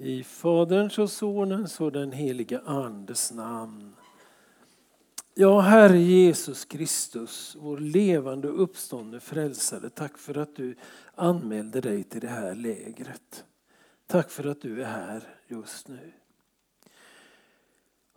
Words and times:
I 0.00 0.24
Faderns 0.24 0.98
och 0.98 1.10
Sonens 1.10 1.80
och 1.80 1.92
den 1.92 2.12
helige 2.12 2.60
Andes 2.60 3.32
namn. 3.32 3.92
Ja, 5.34 5.60
Herre 5.60 5.98
Jesus 5.98 6.64
Kristus, 6.64 7.56
vår 7.60 7.78
levande 7.78 8.48
och 8.48 8.62
uppståndne 8.62 9.20
frälsare, 9.20 9.90
tack 9.90 10.18
för 10.18 10.38
att 10.38 10.56
du 10.56 10.74
anmälde 11.14 11.80
dig 11.80 12.04
till 12.04 12.20
det 12.20 12.28
här 12.28 12.54
lägret. 12.54 13.44
Tack 14.06 14.30
för 14.30 14.44
att 14.44 14.60
du 14.60 14.82
är 14.82 14.86
här 14.86 15.22
just 15.48 15.88
nu. 15.88 16.12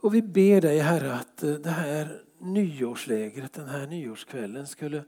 Och 0.02 0.16
vi 0.16 0.22
ber 0.22 0.62
dig 0.62 0.80
Herre 0.80 1.14
att 1.14 1.44
eh, 1.44 1.54
det 1.54 1.70
här 1.70 2.22
nyårslägret, 2.40 3.54
den 3.54 3.68
här 3.68 3.88
nyårskvällen 3.88 4.68
skulle 4.68 5.04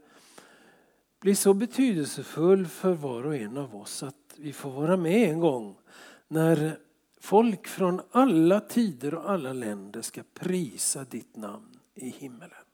bli 1.20 1.34
så 1.34 1.54
betydelsefull 1.54 2.66
för 2.66 2.92
var 2.92 3.26
och 3.26 3.36
en 3.36 3.56
av 3.56 3.76
oss 3.76 4.02
att 4.02 4.34
vi 4.36 4.52
får 4.52 4.70
vara 4.70 4.96
med 4.96 5.30
en 5.30 5.40
gång 5.40 5.76
när 6.34 6.78
folk 7.20 7.66
från 7.66 8.00
alla 8.10 8.60
tider 8.60 9.14
och 9.14 9.30
alla 9.30 9.52
länder 9.52 10.02
ska 10.02 10.22
prisa 10.34 11.04
ditt 11.04 11.36
namn 11.36 11.78
i 11.94 12.08
himmelen. 12.08 12.64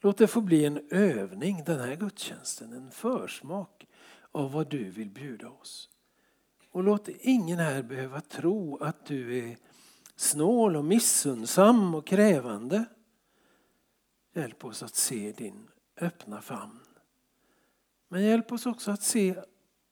Låt 0.00 0.18
det 0.18 0.26
få 0.26 0.40
bli 0.40 0.64
en 0.64 0.88
övning 0.90 1.64
den 1.66 1.80
här 1.80 1.96
gudstjänsten, 1.96 2.72
en 2.72 2.90
försmak 2.90 3.86
av 4.32 4.52
vad 4.52 4.70
du 4.70 4.90
vill 4.90 5.10
bjuda 5.10 5.48
oss. 5.48 5.88
Och 6.70 6.82
låt 6.82 7.08
ingen 7.08 7.58
här 7.58 7.82
behöva 7.82 8.20
tro 8.20 8.76
att 8.76 9.06
du 9.06 9.38
är 9.38 9.56
snål 10.16 10.76
och 10.76 10.84
missundsam 10.84 11.94
och 11.94 12.06
krävande. 12.06 12.84
Hjälp 14.34 14.64
oss 14.64 14.82
att 14.82 14.94
se 14.94 15.32
din 15.32 15.68
öppna 16.00 16.40
famn. 16.40 16.80
Men 18.08 18.24
hjälp 18.24 18.52
oss 18.52 18.66
också 18.66 18.90
att 18.90 19.02
se 19.02 19.42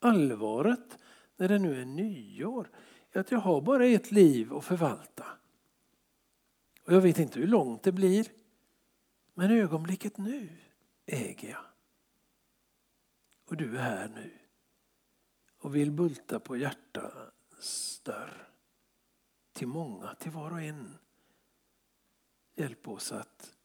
allvaret 0.00 0.98
när 1.36 1.48
det 1.48 1.58
nu 1.58 1.80
är 1.80 1.84
nyår. 1.84 2.70
Att 3.12 3.30
jag 3.30 3.38
har 3.38 3.60
bara 3.60 3.86
ett 3.86 4.10
liv 4.10 4.54
att 4.54 4.64
förvalta. 4.64 5.26
Och 6.84 6.92
jag 6.92 7.00
vet 7.00 7.18
inte 7.18 7.40
hur 7.40 7.46
långt 7.46 7.82
det 7.82 7.92
blir. 7.92 8.28
Men 9.34 9.50
ögonblicket 9.50 10.16
nu 10.16 10.48
äger 11.06 11.50
jag. 11.50 11.64
Och 13.44 13.56
du 13.56 13.78
är 13.78 13.82
här 13.82 14.08
nu 14.08 14.30
och 15.58 15.74
vill 15.74 15.90
bulta 15.90 16.40
på 16.40 16.56
hjärtats 16.56 18.00
dörr. 18.00 18.48
Till 19.52 19.68
många, 19.68 20.14
till 20.14 20.30
var 20.30 20.50
och 20.50 20.62
en. 20.62 20.98
Hjälp 22.54 22.88
oss 22.88 23.12
att 23.12 23.56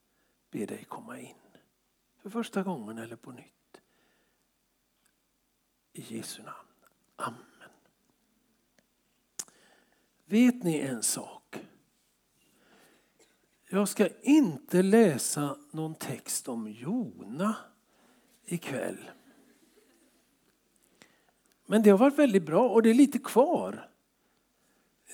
be 0.51 0.65
dig 0.65 0.83
komma 0.83 1.19
in. 1.19 1.35
För 2.17 2.29
första 2.29 2.63
gången 2.63 2.97
eller 2.97 3.15
på 3.15 3.31
nytt. 3.31 3.81
I 5.93 6.15
Jesu 6.15 6.43
namn. 6.43 6.67
Amen. 7.15 7.48
Vet 10.29 10.63
ni 10.63 10.79
en 10.79 11.03
sak? 11.03 11.59
Jag 13.69 13.87
ska 13.87 14.07
inte 14.21 14.81
läsa 14.81 15.57
någon 15.71 15.95
text 15.95 16.49
om 16.49 16.67
Jona 16.67 17.55
ikväll. 18.45 19.11
Men 21.65 21.83
det 21.83 21.89
har 21.89 21.97
varit 21.97 22.19
väldigt 22.19 22.45
bra 22.45 22.69
och 22.69 22.83
det 22.83 22.89
är 22.89 22.93
lite 22.93 23.19
kvar. 23.19 23.89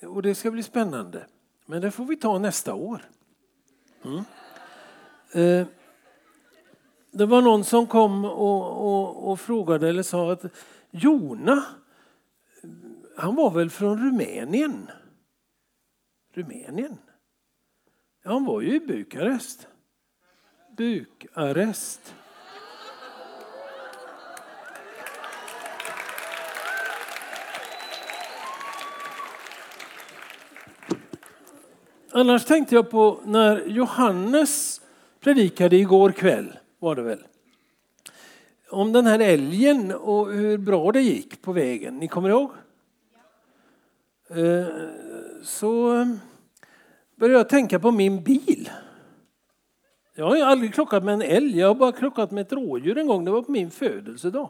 Och 0.02 0.22
det 0.22 0.36
ska 0.36 0.52
bli 0.52 0.64
spännande. 0.64 1.28
Men 1.66 1.82
det 1.82 1.92
får 1.92 2.06
vi 2.06 2.16
ta 2.16 2.40
nästa 2.40 2.74
år. 2.74 3.02
Mm. 4.04 4.24
Eh, 5.32 5.68
det 7.12 7.26
var 7.26 7.42
någon 7.42 7.64
som 7.64 7.88
kom 7.88 8.26
och, 8.26 8.86
och, 8.86 9.32
och, 9.32 9.40
frågade 9.40 9.90
eller 9.90 10.04
sa 10.04 10.32
att 10.32 10.46
Jona, 10.92 11.66
han 13.18 13.36
var 13.36 13.52
väl 13.52 13.70
från 13.70 14.06
Rumänien? 14.06 14.88
Rumänien? 16.36 16.98
Ja, 18.24 18.32
han 18.32 18.46
var 18.46 18.62
ju 18.62 18.76
i 18.76 18.80
Bukarest. 18.80 19.68
Bukarest. 20.78 22.16
Annars 32.12 32.46
tänkte 32.46 32.76
jag 32.76 32.90
på 32.90 33.20
när 33.26 33.66
Johannes 33.66 34.82
predikade 35.20 35.76
igår 35.76 36.12
kväll, 36.12 36.60
var 36.80 36.96
det 36.96 37.02
väl? 37.02 37.24
Om 38.70 38.92
den 38.92 39.06
här 39.06 39.20
älgen 39.20 39.92
och 39.92 40.34
hur 40.34 40.58
bra 40.58 40.92
det 40.92 41.02
gick 41.02 41.42
på 41.42 41.54
vägen. 41.54 41.98
Ni 41.98 42.08
kommer 42.08 42.30
ihåg? 42.30 42.52
Eh, 44.30 44.68
så 45.46 46.02
eh, 46.02 46.08
började 47.16 47.40
jag 47.40 47.50
tänka 47.50 47.80
på 47.80 47.92
min 47.92 48.24
bil. 48.24 48.70
Jag 50.16 50.26
har 50.26 50.38
aldrig 50.38 50.74
klockat 50.74 51.04
med 51.04 51.14
en 51.14 51.22
älg, 51.22 51.60
jag 51.60 51.68
har 51.68 51.76
bara 51.76 51.92
klockat 51.92 52.32
med 52.32 52.42
ett 52.42 52.54
rådjur 52.54 52.98
en 52.98 53.08
gång. 53.08 53.26
Det 53.26 53.32
var 53.32 53.42
på 53.42 53.52
min 53.52 53.72
födelsedag. 53.72 54.50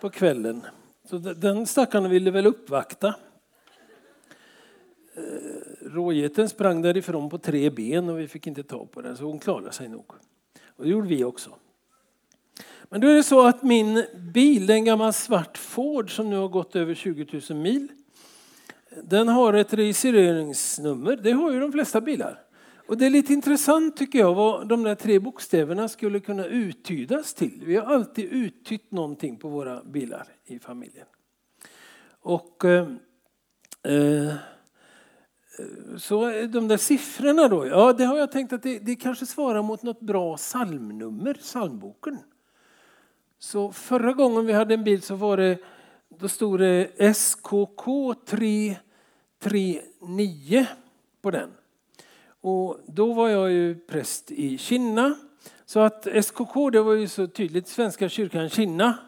På 0.00 0.10
kvällen. 0.10 0.62
Så 1.04 1.18
den 1.18 1.66
stackaren 1.66 2.10
ville 2.10 2.30
väl 2.30 2.46
uppvakta. 2.46 3.14
Eh, 5.14 5.22
rågeten 5.82 6.48
sprang 6.48 6.82
därifrån 6.82 7.30
på 7.30 7.38
tre 7.38 7.70
ben 7.70 8.08
och 8.08 8.20
vi 8.20 8.28
fick 8.28 8.46
inte 8.46 8.62
ta 8.62 8.86
på 8.86 9.02
den 9.02 9.16
så 9.16 9.24
hon 9.24 9.38
klarade 9.38 9.72
sig 9.72 9.88
nog. 9.88 10.12
Och 10.66 10.84
det 10.84 10.90
gjorde 10.90 11.08
vi 11.08 11.24
också. 11.24 11.50
Men 12.88 13.00
då 13.00 13.08
är 13.08 13.14
det 13.14 13.22
så 13.22 13.46
att 13.46 13.62
min 13.62 14.04
bil, 14.34 14.70
en 14.70 14.84
gammal 14.84 15.12
svart 15.12 15.58
Ford 15.58 16.16
som 16.16 16.30
nu 16.30 16.36
har 16.36 16.48
gått 16.48 16.76
över 16.76 16.94
20 16.94 17.40
000 17.50 17.58
mil. 17.58 17.88
Den 19.04 19.28
har 19.28 19.52
ett 19.52 19.74
registreringsnummer, 19.74 21.16
det 21.16 21.32
har 21.32 21.52
ju 21.52 21.60
de 21.60 21.72
flesta 21.72 22.00
bilar. 22.00 22.42
Och 22.88 22.98
det 22.98 23.06
är 23.06 23.10
lite 23.10 23.32
intressant 23.32 23.96
tycker 23.96 24.18
jag 24.18 24.34
vad 24.34 24.68
de 24.68 24.82
där 24.82 24.94
tre 24.94 25.18
bokstäverna 25.18 25.88
skulle 25.88 26.20
kunna 26.20 26.46
uttydas 26.46 27.34
till. 27.34 27.62
Vi 27.66 27.76
har 27.76 27.94
alltid 27.94 28.24
uttytt 28.24 28.90
någonting 28.90 29.36
på 29.36 29.48
våra 29.48 29.82
bilar 29.84 30.28
i 30.44 30.58
familjen. 30.58 31.06
Och 32.20 32.64
eh, 32.64 32.88
eh 33.82 34.34
så 35.96 36.30
de 36.30 36.68
där 36.68 36.76
siffrorna 36.76 37.48
då, 37.48 37.66
ja 37.66 37.92
det 37.92 38.04
har 38.04 38.18
jag 38.18 38.32
tänkt 38.32 38.52
att 38.52 38.62
det, 38.62 38.78
det 38.78 38.96
kanske 38.96 39.26
svarar 39.26 39.62
mot 39.62 39.82
något 39.82 40.00
bra 40.00 40.36
psalmnummer, 40.36 41.34
psalmboken. 41.34 42.18
Så 43.38 43.72
förra 43.72 44.12
gången 44.12 44.46
vi 44.46 44.52
hade 44.52 44.74
en 44.74 44.84
bil 44.84 45.02
så 45.02 45.14
var 45.14 45.36
det, 45.36 45.58
då 46.18 46.28
stod 46.28 46.60
det 46.60 46.90
SKK3. 46.98 48.76
3.9 49.42 50.66
på 51.22 51.30
den. 51.30 51.50
Och 52.40 52.80
då 52.86 53.12
var 53.12 53.28
jag 53.28 53.52
ju 53.52 53.74
präst 53.74 54.30
i 54.30 54.58
Kinna. 54.58 55.14
Så 55.64 55.80
att 55.80 56.06
SKK 56.24 56.70
det 56.70 56.82
var 56.82 56.94
ju 56.94 57.08
så 57.08 57.26
tydligt, 57.26 57.68
Svenska 57.68 58.08
kyrkan 58.08 58.48
Kinna. 58.48 58.98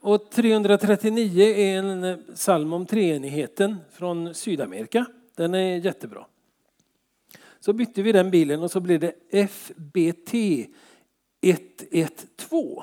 Och 0.00 0.30
339 0.30 1.44
är 1.44 1.78
en 1.78 2.22
psalm 2.34 2.72
om 2.72 2.86
treenigheten 2.86 3.76
från 3.92 4.34
Sydamerika. 4.34 5.06
Den 5.36 5.54
är 5.54 5.76
jättebra. 5.76 6.26
Så 7.60 7.72
bytte 7.72 8.02
vi 8.02 8.12
den 8.12 8.30
bilen 8.30 8.62
och 8.62 8.70
så 8.70 8.80
blev 8.80 9.00
det 9.00 9.14
FBT 9.48 10.34
112. 11.42 12.82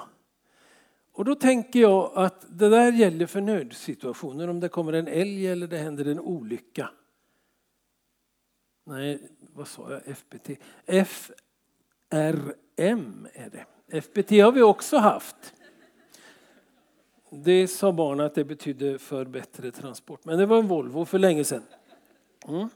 Och 1.17 1.25
då 1.25 1.35
tänker 1.35 1.79
jag 1.79 2.11
att 2.15 2.45
det 2.49 2.69
där 2.69 2.91
gäller 2.91 3.25
för 3.25 3.41
nödsituationer, 3.41 4.47
om 4.47 4.59
det 4.59 4.69
kommer 4.69 4.93
en 4.93 5.07
älg 5.07 5.47
eller 5.47 5.67
det 5.67 5.77
händer 5.77 6.05
en 6.05 6.19
olycka. 6.19 6.89
Nej, 8.83 9.19
vad 9.39 9.67
sa 9.67 9.91
jag? 9.91 10.01
FBT? 10.07 10.49
FRM 10.85 11.27
är 13.33 13.49
det. 13.49 13.65
FBT 14.01 14.29
har 14.31 14.51
vi 14.51 14.61
också 14.61 14.97
haft. 14.97 15.53
Det 17.29 17.67
sa 17.67 17.91
barnen 17.91 18.25
att 18.25 18.35
det 18.35 18.45
betydde 18.45 18.99
för 18.99 19.25
bättre 19.25 19.71
transport, 19.71 20.25
men 20.25 20.37
det 20.37 20.45
var 20.45 20.57
en 20.57 20.67
Volvo 20.67 21.05
för 21.05 21.19
länge 21.19 21.43
sedan. 21.43 21.63
Mm. 22.47 22.69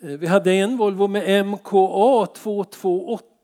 Eh, 0.00 0.18
vi 0.18 0.26
hade 0.26 0.52
en 0.52 0.76
Volvo 0.76 1.06
med 1.06 1.46
MKA 1.46 2.26
228 2.26 3.37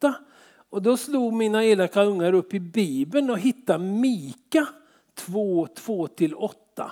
och 0.74 0.82
då 0.82 0.96
slog 0.96 1.32
mina 1.32 1.64
elaka 1.64 2.02
ungar 2.02 2.32
upp 2.32 2.54
i 2.54 2.60
Bibeln 2.60 3.30
och 3.30 3.38
hittade 3.38 3.84
Mika 3.84 4.68
2, 5.14 5.66
2-8. 5.66 6.90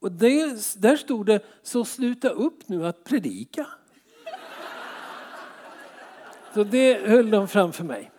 Och 0.00 0.12
det, 0.12 0.46
där 0.76 0.96
stod 0.96 1.26
det, 1.26 1.40
så 1.62 1.84
sluta 1.84 2.28
upp 2.28 2.68
nu 2.68 2.86
att 2.86 3.04
predika. 3.04 3.66
Så 6.54 6.64
det 6.64 7.08
höll 7.08 7.30
de 7.30 7.48
framför 7.48 7.84
mig. 7.84 8.10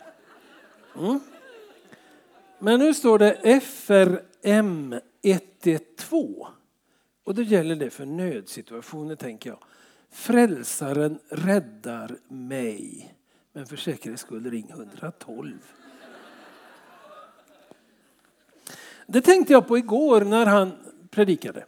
Mm. 0.98 1.20
Men 2.60 2.80
nu 2.80 2.94
står 2.94 3.20
det 3.20 3.62
FRM 3.62 5.00
112. 5.22 6.46
Och 7.24 7.36
då 7.36 7.42
gäller 7.42 7.76
det 7.76 7.90
för 7.90 8.06
nödsituationer 8.06 9.16
tänker 9.16 9.50
jag. 9.50 9.60
Frälsaren 10.12 11.20
räddar 11.30 12.18
mig. 12.28 13.14
Men 13.54 13.66
för 13.66 13.78
säkerhets 13.78 14.22
skull 14.22 14.52
ring 14.52 14.70
112. 14.70 15.58
Det 19.08 19.22
tänkte 19.22 19.54
jag 19.54 19.68
på 19.68 19.78
igår 19.78 20.22
när 20.22 20.46
han 20.46 20.72
predikade. 21.10 21.66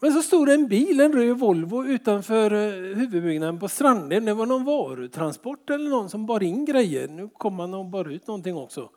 Men 0.00 0.12
så 0.12 0.22
stod 0.22 0.48
det 0.48 0.54
en 0.54 0.68
bil, 0.68 1.00
en 1.00 1.12
röd 1.12 1.38
Volvo 1.38 1.84
utanför 1.84 2.52
eh, 2.52 2.96
huvudbyggnaden 2.96 3.58
på 3.58 3.68
Stranden. 3.68 4.24
Det 4.24 4.34
var 4.34 4.46
någon 4.46 4.64
varutransport 4.64 5.70
eller 5.70 5.90
någon 5.90 6.10
som 6.10 6.26
bar 6.26 6.42
in 6.42 6.64
grejer. 6.64 7.08
Nu 7.08 7.28
kom 7.28 7.54
man 7.54 7.74
och 7.74 7.86
bar 7.86 8.04
ut 8.04 8.26
någonting 8.26 8.56
också. 8.56 8.90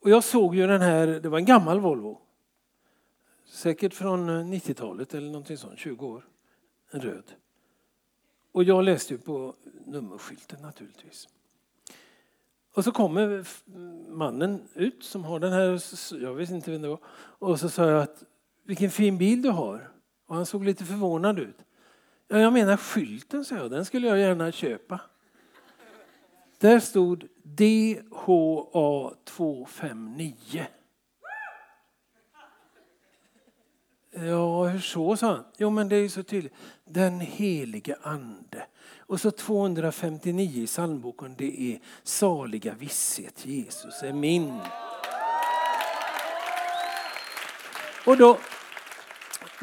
Och 0.00 0.10
jag 0.10 0.24
såg 0.24 0.54
ju 0.54 0.66
den 0.66 0.80
här, 0.80 1.06
det 1.06 1.28
var 1.28 1.38
en 1.38 1.44
gammal 1.44 1.80
Volvo. 1.80 2.20
Säkert 3.46 3.94
från 3.94 4.28
eh, 4.28 4.32
90-talet 4.32 5.14
eller 5.14 5.26
någonting 5.26 5.56
sånt, 5.56 5.78
20 5.78 6.06
år. 6.06 6.24
En 6.90 7.00
röd. 7.00 7.24
Och 8.52 8.64
jag 8.64 8.84
läste 8.84 9.14
ju 9.14 9.18
på 9.18 9.54
nummerskylten 9.86 10.62
naturligtvis. 10.62 11.28
Och 12.74 12.84
så 12.84 12.92
kommer 12.92 13.46
mannen 14.08 14.68
ut 14.74 15.04
som 15.04 15.24
har 15.24 15.40
den 15.40 15.52
här, 15.52 15.82
jag 16.22 16.34
visste 16.34 16.54
inte 16.54 16.70
vem 16.70 16.82
det 16.82 16.88
var. 16.88 17.00
Och 17.12 17.60
så 17.60 17.68
sa 17.68 17.90
jag 17.90 18.02
att 18.02 18.24
vilken 18.64 18.90
fin 18.90 19.18
bil 19.18 19.42
du 19.42 19.48
har. 19.48 19.90
Och 20.26 20.36
han 20.36 20.46
såg 20.46 20.64
lite 20.64 20.84
förvånad 20.84 21.38
ut. 21.38 21.56
Ja, 22.28 22.38
jag 22.38 22.52
menar 22.52 22.76
skylten, 22.76 23.44
sa 23.44 23.56
jag. 23.56 23.70
Den 23.70 23.84
skulle 23.84 24.06
jag 24.06 24.18
gärna 24.18 24.52
köpa. 24.52 25.00
Där 26.58 26.80
stod 26.80 27.28
DHA 27.42 29.14
259. 29.24 30.66
Ja, 34.12 34.64
hur 34.64 34.80
så, 34.80 35.16
sa 35.16 35.26
han. 35.26 35.44
Jo, 35.56 35.70
men 35.70 35.88
det 35.88 35.96
är 35.96 36.00
ju 36.00 36.08
så 36.08 36.22
tydligt. 36.22 36.52
Den 36.84 37.20
helige 37.20 37.96
ande. 38.02 38.66
Och 38.98 39.20
så 39.20 39.30
259 39.30 40.62
i 40.62 40.66
psalmboken, 40.66 41.34
det 41.38 41.62
är 41.62 41.80
saliga 42.02 42.74
visshet. 42.74 43.46
Jesus 43.46 44.02
är 44.02 44.12
min. 44.12 44.60
Och 48.06 48.16
då, 48.16 48.38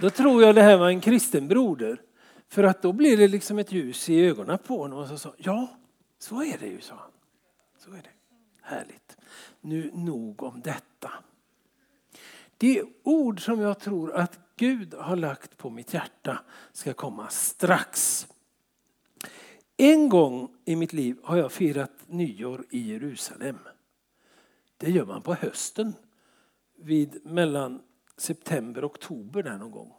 då 0.01 0.09
tror 0.09 0.43
jag 0.43 0.55
det 0.55 0.61
här 0.61 0.77
var 0.77 0.89
en 0.89 1.01
kristen 1.01 1.47
broder. 1.47 2.01
För 2.49 2.63
att 2.63 2.81
då 2.81 2.91
blir 2.91 3.17
det 3.17 3.27
liksom 3.27 3.59
ett 3.59 3.71
ljus 3.71 4.09
i 4.09 4.25
ögonen 4.25 4.57
på 4.57 4.77
honom. 4.77 4.99
Och 4.99 5.07
så 5.07 5.17
sa 5.17 5.33
ja, 5.37 5.67
så 6.19 6.43
är 6.43 6.57
det 6.59 6.67
ju, 6.67 6.81
sa 6.81 6.95
han. 6.95 7.11
Så 7.77 7.91
är 7.91 8.01
det. 8.01 8.09
Härligt. 8.61 9.17
Nu 9.61 9.91
nog 9.93 10.43
om 10.43 10.61
detta. 10.61 11.11
Det 12.57 12.83
ord 13.03 13.45
som 13.45 13.61
jag 13.61 13.79
tror 13.79 14.13
att 14.13 14.39
Gud 14.55 14.93
har 14.93 15.15
lagt 15.15 15.57
på 15.57 15.69
mitt 15.69 15.93
hjärta 15.93 16.39
ska 16.71 16.93
komma 16.93 17.29
strax. 17.29 18.27
En 19.77 20.09
gång 20.09 20.49
i 20.65 20.75
mitt 20.75 20.93
liv 20.93 21.17
har 21.23 21.37
jag 21.37 21.51
firat 21.51 21.91
nyår 22.07 22.65
i 22.69 22.91
Jerusalem. 22.91 23.57
Det 24.77 24.91
gör 24.91 25.05
man 25.05 25.21
på 25.21 25.33
hösten 25.33 25.93
vid 26.77 27.25
mellan 27.25 27.81
september 28.17 28.83
och 28.83 28.91
oktober 28.91 29.43
där 29.43 29.57
någon 29.57 29.71
gång. 29.71 29.93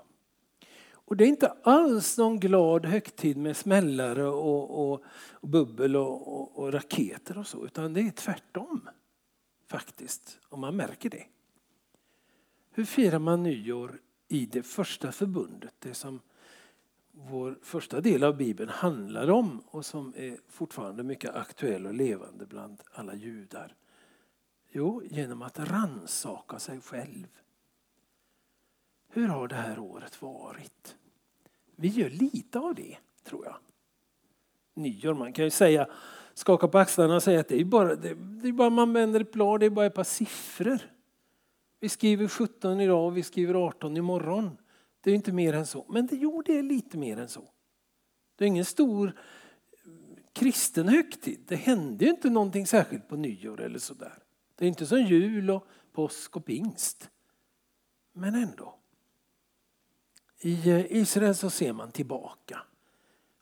Och 0.91 1.17
det 1.17 1.25
är 1.25 1.29
inte 1.29 1.55
alls 1.63 2.19
någon 2.19 2.41
glad 2.41 2.87
högtid 2.87 3.37
med 3.37 3.57
smällare 3.57 4.27
och, 4.27 4.93
och, 4.93 5.05
och 5.31 5.49
bubbel 5.49 5.97
och, 5.97 6.35
och, 6.35 6.59
och, 6.59 6.73
raketer 6.73 7.39
och 7.39 7.47
så, 7.47 7.65
utan 7.65 7.93
det 7.93 8.01
är 8.01 8.11
tvärtom. 8.11 8.89
Faktiskt, 9.67 10.39
om 10.49 10.61
man 10.61 10.77
märker 10.77 11.11
det. 11.11 11.25
Hur 12.79 12.85
firar 12.85 13.19
man 13.19 13.43
nyår 13.43 14.01
i 14.29 14.47
det 14.47 14.63
första 14.63 15.13
förbundet? 15.13 15.75
Det 15.79 15.95
som 15.95 16.21
vår 17.13 17.59
första 17.63 18.01
del 18.01 18.25
av 18.25 18.37
Bibeln 18.37 18.71
handlar 18.71 19.31
om 19.31 19.63
och 19.67 19.87
som 19.87 20.13
är 20.17 20.37
fortfarande 20.49 21.03
mycket 21.03 21.35
aktuell 21.35 21.87
och 21.87 21.95
levande 21.95 22.47
bland 22.47 22.83
alla 22.93 23.15
judar. 23.15 23.75
Jo, 24.71 25.03
genom 25.11 25.43
att 25.43 25.59
ransaka 25.59 26.59
sig 26.59 26.81
själv. 26.81 27.27
Hur 29.09 29.29
har 29.29 29.49
det 29.49 29.57
här 29.57 29.79
året 29.79 30.23
varit? 30.23 30.97
Vi 31.77 31.89
gör 31.89 32.11
lite 32.11 32.59
av 32.59 32.75
det, 32.75 32.97
tror 33.25 33.45
jag. 33.45 33.57
Nyår, 34.75 35.15
man 35.15 35.33
kan 35.33 35.45
ju 35.45 35.51
säga, 35.51 35.89
skaka 36.35 36.69
på 36.69 36.79
axlarna 36.79 37.17
och 37.17 37.23
säga 37.23 37.41
att 37.41 37.49
det 37.49 37.61
är 37.61 37.65
bara, 37.65 37.95
det, 37.95 38.15
det 38.15 38.49
är 38.49 38.53
bara 38.53 38.71
man 38.71 38.93
vänder 38.93 39.21
ett 39.21 39.33
blad, 39.33 39.61
det 39.61 39.67
är 39.67 39.71
bara 39.71 39.87
ett 39.87 39.95
par 39.95 40.05
siffror. 40.05 40.98
Vi 41.81 41.89
skriver 41.89 42.29
17 42.29 42.81
idag 42.81 43.07
och 43.07 43.17
vi 43.17 43.23
skriver 43.23 43.55
18 43.55 43.97
imorgon. 43.97 44.59
Det 45.01 45.11
är 45.11 45.15
inte 45.15 45.33
mer 45.33 45.53
än 45.53 45.67
så. 45.67 45.87
Men 45.89 46.07
det, 46.07 46.17
jo, 46.17 46.43
det 46.43 46.59
är 46.59 46.63
lite 46.63 46.99
mer 46.99 47.17
än 47.17 47.29
så. 47.29 47.51
Det 48.37 48.45
är 48.45 48.49
ingen 48.49 48.65
stor 48.65 49.07
eh, 49.07 49.13
kristen 50.33 50.89
högtid. 50.89 51.45
Det 51.47 51.57
hände 51.57 52.05
ju 52.05 52.11
inte 52.11 52.31
någonting 52.31 52.67
särskilt 52.67 53.09
på 53.09 53.17
nyår 53.17 53.61
eller 53.61 53.79
sådär. 53.79 54.23
Det 54.55 54.65
är 54.65 54.69
inte 54.69 54.87
som 54.87 55.03
jul 55.03 55.51
och 55.51 55.67
påsk 55.93 56.37
och 56.37 56.45
pingst. 56.45 57.11
Men 58.13 58.35
ändå. 58.35 58.79
I 60.41 60.71
eh, 60.71 60.93
Israel 60.93 61.35
så 61.35 61.51
ser 61.51 61.73
man 61.73 61.93
tillbaka 61.93 62.63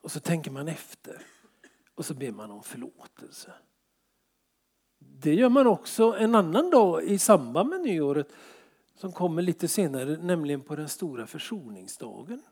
och 0.02 0.12
så 0.12 0.20
tänker 0.20 0.50
man 0.50 0.68
efter 0.68 1.22
och 1.94 2.06
så 2.06 2.14
ber 2.14 2.32
man 2.32 2.50
om 2.50 2.62
förlåtelse. 2.62 3.52
Det 5.18 5.34
gör 5.34 5.48
man 5.48 5.66
också 5.66 6.16
en 6.18 6.34
annan 6.34 6.70
dag 6.70 7.02
i 7.02 7.18
samband 7.18 7.68
med 7.68 7.80
nyåret 7.80 8.32
som 8.94 9.12
kommer 9.12 9.42
lite 9.42 9.68
senare, 9.68 10.16
nämligen 10.16 10.60
på 10.60 10.76
den 10.76 10.88
stora 10.88 11.26
försoningsdagen. 11.26 12.42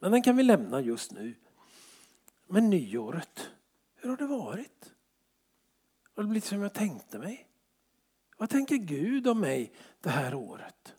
Men 0.00 0.12
den 0.12 0.22
kan 0.22 0.36
vi 0.36 0.42
lämna 0.42 0.80
just 0.80 1.12
nu. 1.12 1.34
Men 2.46 2.70
nyåret, 2.70 3.50
hur 3.94 4.10
har 4.10 4.16
det 4.16 4.26
varit? 4.26 4.94
Har 6.14 6.22
det 6.22 6.28
blivit 6.28 6.44
som 6.44 6.62
jag 6.62 6.72
tänkte 6.72 7.18
mig? 7.18 7.48
Vad 8.36 8.50
tänker 8.50 8.76
Gud 8.76 9.26
om 9.26 9.40
mig 9.40 9.72
det 10.00 10.10
här 10.10 10.34
året? 10.34 10.94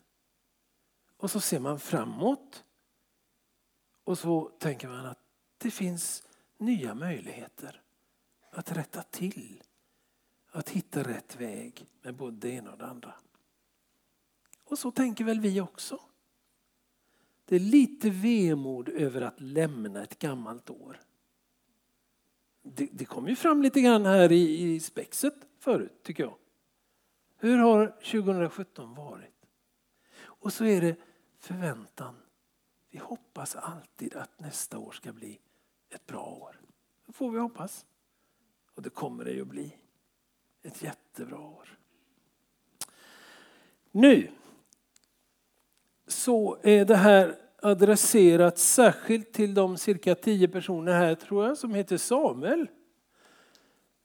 Och 1.16 1.30
så 1.30 1.40
ser 1.40 1.60
man 1.60 1.80
framåt 1.80 2.64
och 4.04 4.18
så 4.18 4.50
tänker 4.58 4.88
man 4.88 5.06
att 5.06 5.18
det 5.58 5.70
finns 5.70 6.22
nya 6.58 6.94
möjligheter 6.94 7.82
att 8.50 8.72
rätta 8.72 9.02
till, 9.02 9.62
att 10.56 10.70
hitta 10.70 11.02
rätt 11.02 11.36
väg 11.36 11.86
med 12.02 12.14
både 12.14 12.36
det 12.36 12.50
ena 12.50 12.72
och 12.72 12.78
det 12.78 12.86
andra. 12.86 13.14
Och 14.64 14.78
så 14.78 14.90
tänker 14.90 15.24
väl 15.24 15.40
vi 15.40 15.60
också. 15.60 16.00
Det 17.44 17.56
är 17.56 17.60
lite 17.60 18.10
vemod 18.10 18.88
över 18.88 19.20
att 19.20 19.40
lämna 19.40 20.02
ett 20.02 20.18
gammalt 20.18 20.70
år. 20.70 21.00
Det, 22.62 22.88
det 22.92 23.04
kom 23.04 23.28
ju 23.28 23.36
fram 23.36 23.62
lite 23.62 23.80
grann 23.80 24.06
här 24.06 24.32
i, 24.32 24.74
i 24.74 24.80
spexet 24.80 25.34
förut 25.58 26.02
tycker 26.02 26.22
jag. 26.22 26.36
Hur 27.36 27.58
har 27.58 27.86
2017 27.86 28.94
varit? 28.94 29.46
Och 30.16 30.52
så 30.52 30.64
är 30.64 30.80
det 30.80 30.96
förväntan. 31.38 32.14
Vi 32.90 32.98
hoppas 32.98 33.56
alltid 33.56 34.16
att 34.16 34.40
nästa 34.40 34.78
år 34.78 34.92
ska 34.92 35.12
bli 35.12 35.40
ett 35.88 36.06
bra 36.06 36.24
år. 36.24 36.60
Det 37.06 37.12
får 37.12 37.30
vi 37.30 37.38
hoppas. 37.38 37.86
Och 38.74 38.82
det 38.82 38.90
kommer 38.90 39.24
det 39.24 39.32
ju 39.32 39.42
att 39.42 39.48
bli. 39.48 39.76
Ett 40.66 40.82
jättebra 40.82 41.38
år. 41.38 41.78
Nu 43.90 44.30
så 46.06 46.58
är 46.62 46.84
det 46.84 46.96
här 46.96 47.36
adresserat 47.62 48.58
särskilt 48.58 49.32
till 49.32 49.54
de 49.54 49.76
cirka 49.76 50.14
tio 50.14 50.48
personer 50.48 50.92
här 50.92 51.14
tror 51.14 51.46
jag 51.46 51.58
som 51.58 51.74
heter 51.74 51.96
Samuel. 51.96 52.66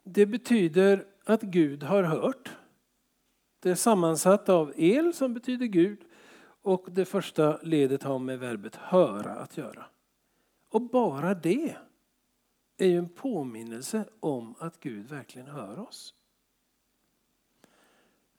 Det 0.04 0.26
betyder 0.26 1.06
att 1.26 1.42
Gud 1.42 1.84
har 1.84 2.04
hört. 2.04 2.52
Det 3.60 3.70
är 3.70 3.76
sammansatt 3.76 4.50
av 4.50 4.74
el 4.76 5.14
som 5.14 5.34
betyder 5.34 5.66
Gud 5.66 6.00
och 6.62 6.88
det 6.92 7.06
första 7.06 7.58
ledet 7.62 8.04
har 8.04 8.20
med 8.20 8.40
verbet 8.40 8.76
höra 8.76 9.32
att 9.32 9.58
göra. 9.58 9.86
Och 10.70 10.82
bara 10.82 11.34
det 11.34 11.76
är 12.78 12.88
ju 12.88 12.98
en 12.98 13.10
påminnelse 13.10 14.06
om 14.20 14.56
att 14.60 14.80
Gud 14.80 15.10
verkligen 15.10 15.48
hör 15.48 15.80
oss. 15.80 16.14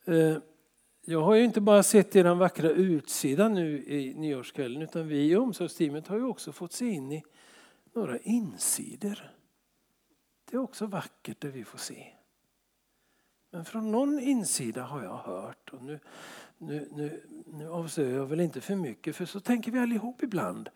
Eh, 0.05 0.37
jag 1.05 1.23
har 1.23 1.35
ju 1.35 1.45
inte 1.45 1.61
bara 1.61 1.83
sett 1.83 2.17
er 2.17 2.35
vackra 2.35 2.71
utsida 2.71 3.49
nu 3.49 3.85
i 3.85 4.15
nyårskvällen 4.15 4.83
utan 4.83 5.09
vi 5.09 5.31
i 5.31 5.37
omsorgsteamet 5.37 6.09
har 6.09 6.17
ju 6.17 6.25
också 6.25 6.53
fått 6.53 6.73
se 6.73 6.89
in 6.89 7.13
i 7.13 7.25
några 7.93 8.19
insidor. 8.19 9.31
Det 10.51 10.57
är 10.57 10.61
också 10.61 10.87
vackert 10.87 11.41
det 11.41 11.49
vi 11.49 11.65
får 11.65 11.79
se. 11.79 12.07
Men 13.51 13.65
från 13.65 13.91
någon 13.91 14.21
insida 14.21 14.83
har 14.83 15.03
jag 15.03 15.17
hört 15.17 15.71
och 15.73 15.83
nu, 15.83 16.01
nu, 16.59 16.89
nu, 16.93 17.23
nu 17.47 17.69
avslöjar 17.69 18.17
jag 18.17 18.27
väl 18.27 18.41
inte 18.41 18.61
för 18.61 18.77
mycket 18.77 19.17
för 19.17 19.25
så 19.25 19.41
tänker 19.41 19.73
vi 19.73 19.79
allihop 19.79 20.23
ibland 20.23 20.69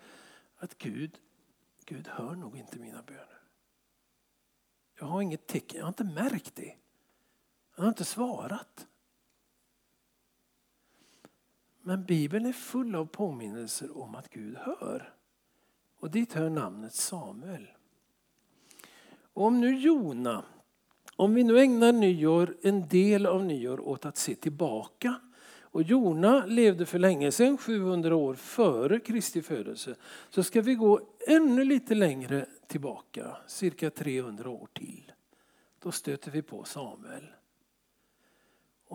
att 0.56 0.78
Gud, 0.78 1.18
Gud 1.84 2.08
hör 2.08 2.34
nog 2.34 2.56
inte 2.56 2.78
mina 2.78 3.02
böner. 3.02 3.40
Jag 4.98 5.06
har 5.06 5.22
inget 5.22 5.46
tecken, 5.46 5.78
jag 5.78 5.84
har 5.84 5.88
inte 5.88 6.04
märkt 6.04 6.54
det. 6.54 6.74
Han 7.70 7.84
har 7.84 7.88
inte 7.88 8.04
svarat. 8.04 8.86
Men 11.86 12.04
Bibeln 12.04 12.46
är 12.46 12.52
full 12.52 12.94
av 12.94 13.06
påminnelser 13.06 13.98
om 13.98 14.14
att 14.14 14.28
Gud 14.30 14.56
hör. 14.56 15.12
Och 16.00 16.10
dit 16.10 16.32
hör 16.32 16.50
namnet 16.50 16.94
Samuel. 16.94 17.66
Och 19.32 19.44
om 19.44 19.60
nu 19.60 19.78
Jona, 19.78 20.44
om 21.16 21.34
vi 21.34 21.44
nu 21.44 21.60
ägnar 21.60 21.92
nyår, 21.92 22.56
en 22.62 22.88
del 22.88 23.26
av 23.26 23.44
nyår 23.44 23.80
åt 23.80 24.06
att 24.06 24.16
se 24.16 24.34
tillbaka 24.34 25.20
och 25.60 25.82
Jona 25.82 26.46
levde 26.46 26.86
för 26.86 26.98
länge 26.98 27.32
sedan, 27.32 27.58
700 27.58 28.16
år 28.16 28.34
före 28.34 29.00
Kristi 29.00 29.42
födelse, 29.42 29.94
så 30.30 30.42
ska 30.42 30.60
vi 30.60 30.74
gå 30.74 31.00
ännu 31.28 31.64
lite 31.64 31.94
längre 31.94 32.46
tillbaka, 32.66 33.36
cirka 33.46 33.90
300 33.90 34.50
år 34.50 34.68
till. 34.72 35.12
Då 35.78 35.92
stöter 35.92 36.30
vi 36.30 36.42
på 36.42 36.64
Samuel. 36.64 37.26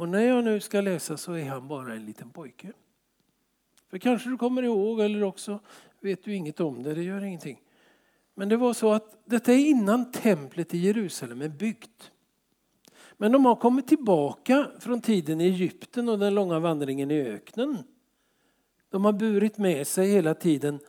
Och 0.01 0.09
när 0.09 0.21
jag 0.21 0.43
nu 0.43 0.59
ska 0.59 0.81
läsa 0.81 1.17
så 1.17 1.33
är 1.33 1.45
han 1.45 1.67
bara 1.67 1.93
en 1.93 2.05
liten 2.05 2.29
pojke. 2.29 2.73
För 3.89 3.97
kanske 3.97 4.29
du 4.29 4.37
kommer 4.37 4.63
ihåg 4.63 4.99
eller 4.99 5.23
också 5.23 5.59
vet 5.99 6.23
du 6.23 6.35
inget 6.35 6.59
om 6.59 6.83
det, 6.83 6.93
det 6.93 7.03
gör 7.03 7.23
ingenting. 7.23 7.61
Men 8.35 8.49
det 8.49 8.57
var 8.57 8.73
så 8.73 8.93
att 8.93 9.21
detta 9.25 9.53
är 9.53 9.57
innan 9.57 10.11
templet 10.11 10.73
i 10.73 10.77
Jerusalem 10.77 11.41
är 11.41 11.49
byggt. 11.49 12.11
Men 13.17 13.31
de 13.31 13.45
har 13.45 13.55
kommit 13.55 13.87
tillbaka 13.87 14.71
från 14.79 15.01
tiden 15.01 15.41
i 15.41 15.45
Egypten 15.45 16.09
och 16.09 16.19
den 16.19 16.35
långa 16.35 16.59
vandringen 16.59 17.11
i 17.11 17.21
öknen. 17.21 17.77
De 18.89 19.05
har 19.05 19.13
burit 19.13 19.57
med 19.57 19.87
sig 19.87 20.09
hela 20.09 20.33
tiden 20.33 20.79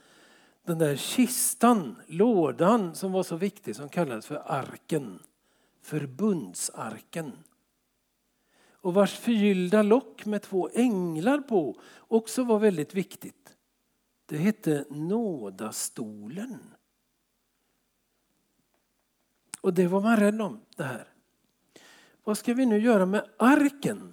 den 0.64 0.78
där 0.78 0.97
kistan, 0.97 1.97
lådan 2.07 2.95
som 2.95 3.12
var 3.12 3.23
så 3.23 3.37
viktig 3.37 3.76
som 3.76 3.88
kallades 3.88 4.26
för 4.26 4.42
arken. 4.47 5.19
Förbundsarken. 5.83 7.33
Och 8.82 8.94
vars 8.94 9.18
förgyllda 9.18 9.82
lock 9.82 10.26
med 10.26 10.42
två 10.42 10.68
änglar 10.74 11.38
på 11.38 11.80
också 11.98 12.44
var 12.44 12.58
väldigt 12.58 12.94
viktigt. 12.94 13.56
Det 14.26 14.36
hette 14.36 14.84
nådastolen. 14.90 16.58
Och 19.60 19.74
det 19.74 19.86
var 19.86 20.00
man 20.00 20.16
rädd 20.16 20.40
om 20.40 20.60
det 20.76 20.84
här. 20.84 21.08
Vad 22.24 22.38
ska 22.38 22.54
vi 22.54 22.66
nu 22.66 22.78
göra 22.78 23.06
med 23.06 23.24
arken? 23.36 24.12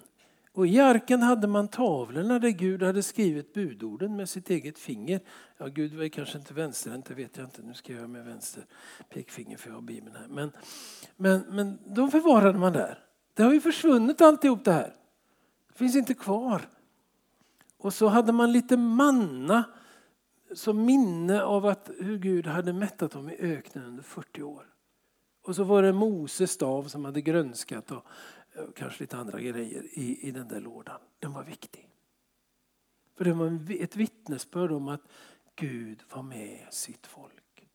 Och 0.52 0.66
I 0.66 0.78
arken 0.78 1.22
hade 1.22 1.46
man 1.46 1.68
tavlorna 1.68 2.38
där 2.38 2.50
Gud 2.50 2.82
hade 2.82 3.02
skrivit 3.02 3.54
budorden 3.54 4.16
med 4.16 4.28
sitt 4.28 4.50
eget 4.50 4.78
finger. 4.78 5.20
Ja, 5.58 5.66
Gud 5.66 5.94
var 5.94 6.08
kanske 6.08 6.38
inte 6.38 6.54
vänsterhänt, 6.54 7.06
det 7.06 7.14
vet 7.14 7.36
jag 7.36 7.46
inte. 7.46 7.62
Nu 7.62 7.74
ska 7.74 7.92
jag 7.92 8.10
med 8.10 8.24
vänster 8.24 8.66
pekfinger 9.08 9.56
för 9.56 9.68
jag 9.68 9.74
har 9.74 9.82
Bibeln 9.82 10.16
här. 10.16 10.28
Men, 10.28 10.52
men, 11.16 11.40
men 11.40 11.78
de 11.94 12.10
förvarade 12.10 12.58
man 12.58 12.72
där. 12.72 13.09
Det 13.34 13.42
har 13.42 13.52
ju 13.52 13.60
försvunnit 13.60 14.20
alltihop 14.20 14.64
det 14.64 14.72
här. 14.72 14.94
Det 15.68 15.74
finns 15.74 15.96
inte 15.96 16.14
kvar. 16.14 16.68
Och 17.78 17.94
så 17.94 18.08
hade 18.08 18.32
man 18.32 18.52
lite 18.52 18.76
manna 18.76 19.64
som 20.54 20.84
minne 20.84 21.42
av 21.42 21.66
att 21.66 21.90
hur 21.98 22.18
Gud 22.18 22.46
hade 22.46 22.72
mättat 22.72 23.10
dem 23.10 23.30
i 23.30 23.36
öknen 23.38 23.84
under 23.84 24.02
40 24.02 24.42
år. 24.42 24.66
Och 25.42 25.56
så 25.56 25.64
var 25.64 25.82
det 25.82 25.92
Moses 25.92 26.50
stav 26.50 26.84
som 26.84 27.04
hade 27.04 27.20
grönskat 27.20 27.90
och 27.90 28.04
kanske 28.74 29.02
lite 29.02 29.16
andra 29.16 29.40
grejer 29.40 29.82
i, 29.92 30.28
i 30.28 30.30
den 30.30 30.48
där 30.48 30.60
lådan. 30.60 31.00
Den 31.18 31.32
var 31.32 31.42
viktig. 31.42 31.88
För 33.16 33.24
det 33.24 33.32
var 33.32 33.72
ett 33.82 33.96
vittnesbörd 33.96 34.72
om 34.72 34.88
att 34.88 35.02
Gud 35.56 36.02
var 36.14 36.22
med 36.22 36.66
sitt 36.70 37.06
folk. 37.06 37.68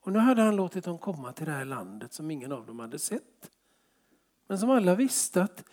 Och 0.00 0.12
nu 0.12 0.18
hade 0.18 0.42
han 0.42 0.56
låtit 0.56 0.84
dem 0.84 0.98
komma 0.98 1.32
till 1.32 1.46
det 1.46 1.52
här 1.52 1.64
landet 1.64 2.12
som 2.12 2.30
ingen 2.30 2.52
av 2.52 2.66
dem 2.66 2.78
hade 2.78 2.98
sett. 2.98 3.50
Men 4.48 4.58
som 4.58 4.70
alla 4.70 4.94
visste 4.94 5.42
att 5.42 5.64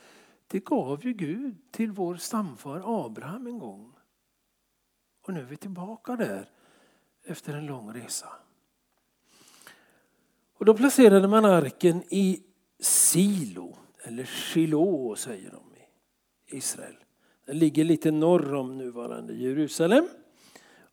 det 0.47 0.59
gav 0.59 1.05
ju 1.05 1.13
Gud 1.13 1.71
till 1.71 1.91
vår 1.91 2.15
stamfar 2.15 3.05
Abraham 3.05 3.47
en 3.47 3.59
gång. 3.59 3.93
Och 5.21 5.33
nu 5.33 5.39
är 5.39 5.45
vi 5.45 5.57
tillbaka 5.57 6.15
där 6.15 6.49
efter 7.23 7.53
en 7.53 7.65
lång 7.65 7.93
resa. 7.93 8.27
Och 10.57 10.65
då 10.65 10.73
placerade 10.73 11.27
man 11.27 11.45
arken 11.45 12.03
i 12.09 12.43
Silo, 12.79 13.77
eller 14.03 14.23
Shiloh 14.23 15.15
säger 15.15 15.51
de 15.51 15.75
i 15.75 16.57
Israel. 16.57 16.95
Den 17.45 17.59
ligger 17.59 17.83
lite 17.83 18.11
norr 18.11 18.53
om 18.53 18.77
nuvarande 18.77 19.33
Jerusalem 19.33 20.07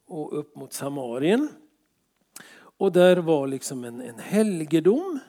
och 0.07 0.39
upp 0.39 0.57
mot 0.57 0.73
Samarien. 0.73 1.49
Och 2.55 2.93
där 2.93 3.17
var 3.17 3.47
liksom 3.47 3.85
en, 3.85 4.01
en 4.01 4.19
helgedom. 4.19 5.21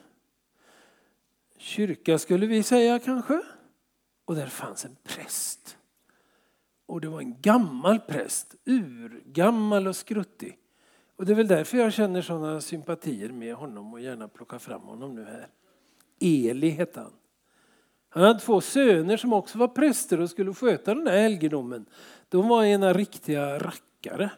Kyrka 1.63 2.17
skulle 2.17 2.45
vi 2.45 2.63
säga 2.63 2.99
kanske. 2.99 3.41
Och 4.25 4.35
där 4.35 4.47
fanns 4.47 4.85
en 4.85 4.95
präst. 5.03 5.77
Och 6.85 7.01
det 7.01 7.07
var 7.07 7.19
en 7.19 7.41
gammal 7.41 7.99
präst, 7.99 8.55
urgammal 8.65 9.87
och 9.87 9.95
skruttig. 9.95 10.57
Och 11.15 11.25
det 11.25 11.33
är 11.33 11.35
väl 11.35 11.47
därför 11.47 11.77
jag 11.77 11.93
känner 11.93 12.21
sådana 12.21 12.61
sympatier 12.61 13.29
med 13.29 13.55
honom 13.55 13.93
och 13.93 14.01
gärna 14.01 14.27
plockar 14.27 14.59
fram 14.59 14.81
honom 14.81 15.15
nu 15.15 15.25
här. 15.25 15.47
Eli 16.19 16.69
hette 16.69 16.99
han. 16.99 17.13
Han 18.09 18.23
hade 18.23 18.39
två 18.39 18.61
söner 18.61 19.17
som 19.17 19.33
också 19.33 19.57
var 19.57 19.67
präster 19.67 20.19
och 20.19 20.29
skulle 20.29 20.53
sköta 20.53 20.95
den 20.95 21.07
här 21.07 21.17
helgedomen. 21.17 21.85
De 22.29 22.47
var 22.47 22.63
ena 22.63 22.93
riktiga 22.93 23.59
rackare. 23.59 24.31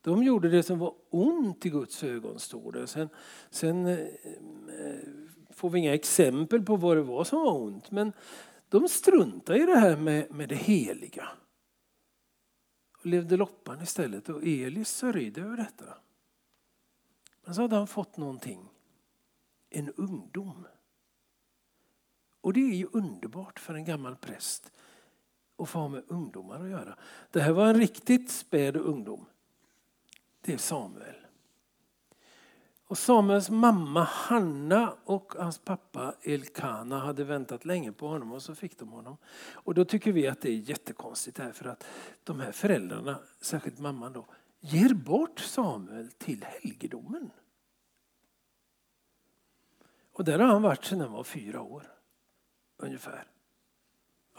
De 0.00 0.22
gjorde 0.22 0.48
det 0.48 0.62
som 0.62 0.78
var 0.78 0.94
ont 1.10 1.66
i 1.66 1.70
Guds 1.70 2.04
ögon, 2.04 2.38
står 2.38 2.72
det. 2.72 2.86
Sen, 2.86 3.08
sen 3.50 3.86
eh, 3.86 3.98
får 5.52 5.70
vi 5.70 5.78
inga 5.78 5.94
exempel 5.94 6.62
på 6.62 6.76
vad 6.76 6.96
det 6.96 7.02
var 7.02 7.24
som 7.24 7.40
var 7.40 7.52
ont. 7.52 7.90
Men 7.90 8.12
de 8.68 8.88
struntade 8.88 9.62
i 9.62 9.66
det 9.66 9.78
här 9.78 9.96
med, 9.96 10.30
med 10.30 10.48
det 10.48 10.54
heliga 10.54 11.28
och 12.98 13.06
levde 13.06 13.36
loppan 13.36 13.82
istället. 13.82 14.28
Och 14.28 14.42
Elis 14.42 14.88
sörjde 14.88 15.40
över 15.40 15.56
detta. 15.56 15.84
Men 17.44 17.54
så 17.54 17.62
hade 17.62 17.76
han 17.76 17.86
fått 17.86 18.16
någonting. 18.16 18.68
En 19.70 19.92
ungdom. 19.92 20.66
Och 22.40 22.52
det 22.52 22.60
är 22.60 22.74
ju 22.74 22.86
underbart 22.92 23.58
för 23.58 23.74
en 23.74 23.84
gammal 23.84 24.16
präst 24.16 24.72
att 25.58 25.68
få 25.68 25.78
ha 25.78 25.88
med 25.88 26.02
ungdomar 26.06 26.60
att 26.64 26.70
göra. 26.70 26.98
Det 27.30 27.40
här 27.40 27.52
var 27.52 27.66
en 27.66 27.80
riktigt 27.80 28.30
späd 28.30 28.76
ungdom. 28.76 29.26
Det 30.40 30.52
är 30.52 30.58
Samuel. 30.58 31.21
Och 32.92 32.98
Samuels 32.98 33.50
mamma 33.50 34.02
Hanna 34.02 34.94
och 35.04 35.34
hans 35.38 35.58
pappa 35.58 36.14
Elkana 36.22 36.98
hade 36.98 37.24
väntat 37.24 37.64
länge 37.64 37.92
på 37.92 38.08
honom 38.08 38.32
och 38.32 38.42
så 38.42 38.54
fick 38.54 38.78
de 38.78 38.88
honom. 38.88 39.16
Och 39.52 39.74
då 39.74 39.84
tycker 39.84 40.12
vi 40.12 40.28
att 40.28 40.40
det 40.40 40.48
är 40.48 40.56
jättekonstigt 40.56 41.38
här 41.38 41.52
för 41.52 41.68
att 41.68 41.84
de 42.24 42.40
här 42.40 42.52
föräldrarna, 42.52 43.18
särskilt 43.40 43.78
mamman 43.78 44.12
då, 44.12 44.26
ger 44.60 44.94
bort 44.94 45.40
Samuel 45.40 46.10
till 46.10 46.44
helgedomen. 46.48 47.30
Och 50.12 50.24
där 50.24 50.38
har 50.38 50.46
han 50.46 50.62
varit 50.62 50.84
sedan 50.84 51.00
han 51.00 51.12
var 51.12 51.24
fyra 51.24 51.62
år 51.62 51.82
ungefär. 52.76 53.24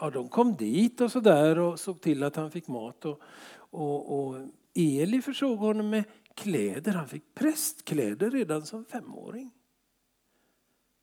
Ja, 0.00 0.10
de 0.10 0.28
kom 0.28 0.56
dit 0.56 1.00
och 1.00 1.12
så 1.12 1.20
där 1.20 1.58
och 1.58 1.80
såg 1.80 2.00
till 2.00 2.22
att 2.22 2.36
han 2.36 2.50
fick 2.50 2.68
mat 2.68 3.04
och, 3.04 3.20
och, 3.54 4.18
och 4.18 4.48
Eli 4.74 5.22
försåg 5.22 5.58
honom 5.58 5.90
med 5.90 6.04
kläder. 6.34 6.92
Han 6.92 7.08
fick 7.08 7.34
prästkläder 7.34 8.30
redan 8.30 8.66
som 8.66 8.84
femåring. 8.84 9.50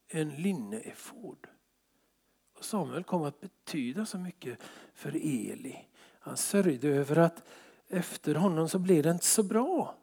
En 0.08 0.30
linneefod. 0.30 1.48
Och 2.54 2.66
Samuel 2.66 3.04
kom 3.04 3.24
att 3.24 3.42
betyda 3.42 4.06
så 4.06 4.18
mycket 4.18 4.60
för 4.94 5.16
Eli. 5.16 5.86
Han 6.20 6.38
sörjde 6.38 6.88
över 6.88 7.18
att 7.18 7.44
efter 7.88 8.36
honom 8.36 8.70
så 8.70 8.80
blev 8.80 9.04
det 9.04 9.12
inte 9.12 9.26
så 9.26 9.44
bra. 9.44 9.98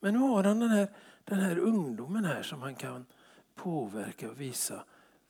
Men 0.00 0.14
nu 0.14 0.20
har 0.20 0.44
han 0.44 0.60
den 0.60 0.68
här, 0.68 0.88
den 1.24 1.40
här 1.40 1.58
ungdomen 1.58 2.24
här 2.24 2.42
som 2.42 2.62
han 2.62 2.74
kan 2.74 3.06
påverka 3.54 4.30
och 4.30 4.40
visa 4.40 4.84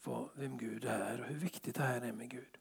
vad, 0.04 0.28
vem 0.34 0.58
Gud 0.58 0.84
är 0.84 1.20
och 1.20 1.26
hur 1.26 1.38
viktigt 1.38 1.74
det 1.74 1.82
här 1.82 2.00
är 2.00 2.12
med 2.12 2.30
Gud. 2.30 2.58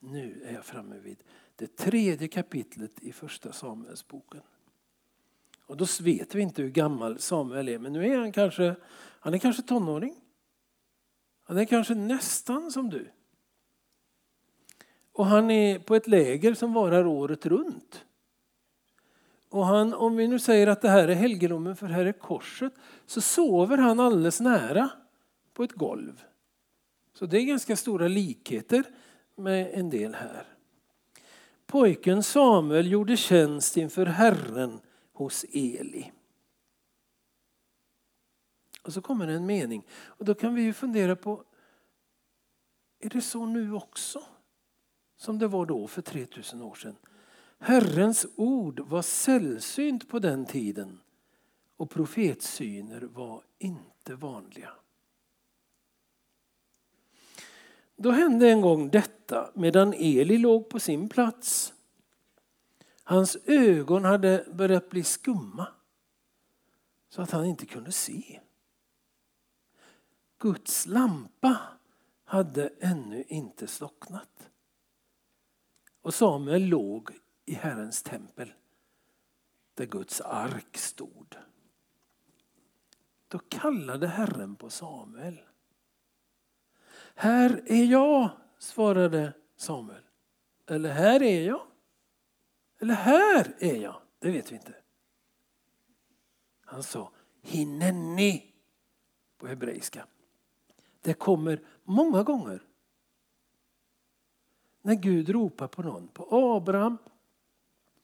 Nu 0.00 0.42
är 0.44 0.52
jag 0.54 0.64
framme 0.64 0.98
vid 0.98 1.22
det 1.56 1.76
tredje 1.76 2.28
kapitlet 2.28 3.02
i 3.02 3.12
första 3.12 3.52
Samuelsboken. 3.52 4.42
Och 5.66 5.76
då 5.76 5.86
vet 6.00 6.34
vi 6.34 6.42
inte 6.42 6.62
hur 6.62 6.70
gammal 6.70 7.18
Samuel 7.18 7.68
är, 7.68 7.78
men 7.78 7.92
nu 7.92 8.12
är 8.12 8.18
han 8.18 8.32
kanske, 8.32 8.74
han 9.20 9.34
är 9.34 9.38
kanske 9.38 9.62
tonåring. 9.62 10.14
Han 11.42 11.58
är 11.58 11.64
kanske 11.64 11.94
nästan 11.94 12.72
som 12.72 12.90
du. 12.90 13.10
Och 15.12 15.26
han 15.26 15.50
är 15.50 15.78
på 15.78 15.94
ett 15.94 16.06
läger 16.06 16.54
som 16.54 16.72
varar 16.72 17.06
året 17.06 17.46
runt. 17.46 18.04
Och 19.48 19.66
han, 19.66 19.94
om 19.94 20.16
vi 20.16 20.28
nu 20.28 20.38
säger 20.38 20.66
att 20.66 20.82
det 20.82 20.88
här 20.88 21.08
är 21.08 21.14
helgedomen 21.14 21.76
för 21.76 21.86
här 21.86 22.04
är 22.04 22.12
korset, 22.12 22.72
så 23.06 23.20
sover 23.20 23.78
han 23.78 24.00
alldeles 24.00 24.40
nära 24.40 24.90
på 25.54 25.64
ett 25.64 25.72
golv. 25.72 26.22
Så 27.14 27.26
det 27.26 27.38
är 27.38 27.42
ganska 27.42 27.76
stora 27.76 28.08
likheter 28.08 28.84
med 29.36 29.70
en 29.74 29.90
del 29.90 30.14
här. 30.14 30.44
Pojken 31.66 32.22
Samuel 32.22 32.90
gjorde 32.90 33.16
tjänst 33.16 33.76
inför 33.76 34.06
Herren 34.06 34.80
hos 35.16 35.44
Eli. 35.52 36.12
Och 38.82 38.92
så 38.92 39.00
kommer 39.02 39.28
en 39.28 39.46
mening 39.46 39.86
och 39.92 40.24
då 40.24 40.34
kan 40.34 40.54
vi 40.54 40.62
ju 40.62 40.72
fundera 40.72 41.16
på, 41.16 41.44
är 42.98 43.08
det 43.08 43.20
så 43.20 43.46
nu 43.46 43.72
också? 43.72 44.22
Som 45.16 45.38
det 45.38 45.48
var 45.48 45.66
då 45.66 45.86
för 45.86 46.02
3000 46.02 46.62
år 46.62 46.74
sedan. 46.74 46.96
Herrens 47.58 48.26
ord 48.36 48.80
var 48.80 49.02
sällsynt 49.02 50.08
på 50.08 50.18
den 50.18 50.46
tiden 50.46 51.00
och 51.76 51.90
profetsyner 51.90 53.00
var 53.00 53.42
inte 53.58 54.14
vanliga. 54.14 54.70
Då 57.96 58.10
hände 58.10 58.48
en 58.50 58.60
gång 58.60 58.90
detta 58.90 59.50
medan 59.54 59.94
Eli 59.94 60.38
låg 60.38 60.68
på 60.68 60.80
sin 60.80 61.08
plats. 61.08 61.72
Hans 63.08 63.36
ögon 63.44 64.04
hade 64.04 64.46
börjat 64.52 64.90
bli 64.90 65.02
skumma 65.04 65.68
så 67.08 67.22
att 67.22 67.30
han 67.30 67.44
inte 67.44 67.66
kunde 67.66 67.92
se. 67.92 68.40
Guds 70.38 70.86
lampa 70.86 71.58
hade 72.24 72.72
ännu 72.80 73.24
inte 73.28 73.66
slocknat. 73.66 74.50
Och 76.02 76.14
Samuel 76.14 76.66
låg 76.66 77.10
i 77.44 77.54
Herrens 77.54 78.02
tempel 78.02 78.52
där 79.74 79.86
Guds 79.86 80.20
ark 80.20 80.76
stod. 80.76 81.36
Då 83.28 83.38
kallade 83.38 84.06
Herren 84.06 84.56
på 84.56 84.70
Samuel. 84.70 85.40
Här 87.14 87.62
är 87.66 87.84
jag, 87.84 88.30
svarade 88.58 89.32
Samuel. 89.56 90.02
Eller 90.66 90.90
här 90.92 91.22
är 91.22 91.46
jag. 91.46 91.66
Eller 92.78 92.94
här 92.94 93.54
är 93.58 93.76
jag. 93.76 94.00
Det 94.18 94.30
vet 94.30 94.52
vi 94.52 94.56
inte. 94.56 94.74
Han 96.60 96.82
sa 96.82 97.12
hineni 97.42 98.52
på 99.38 99.46
hebreiska. 99.46 100.06
Det 101.00 101.14
kommer 101.14 101.62
många 101.84 102.22
gånger. 102.22 102.62
När 104.82 104.94
Gud 104.94 105.28
ropar 105.28 105.68
på 105.68 105.82
någon, 105.82 106.08
på 106.08 106.28
Abraham, 106.30 106.98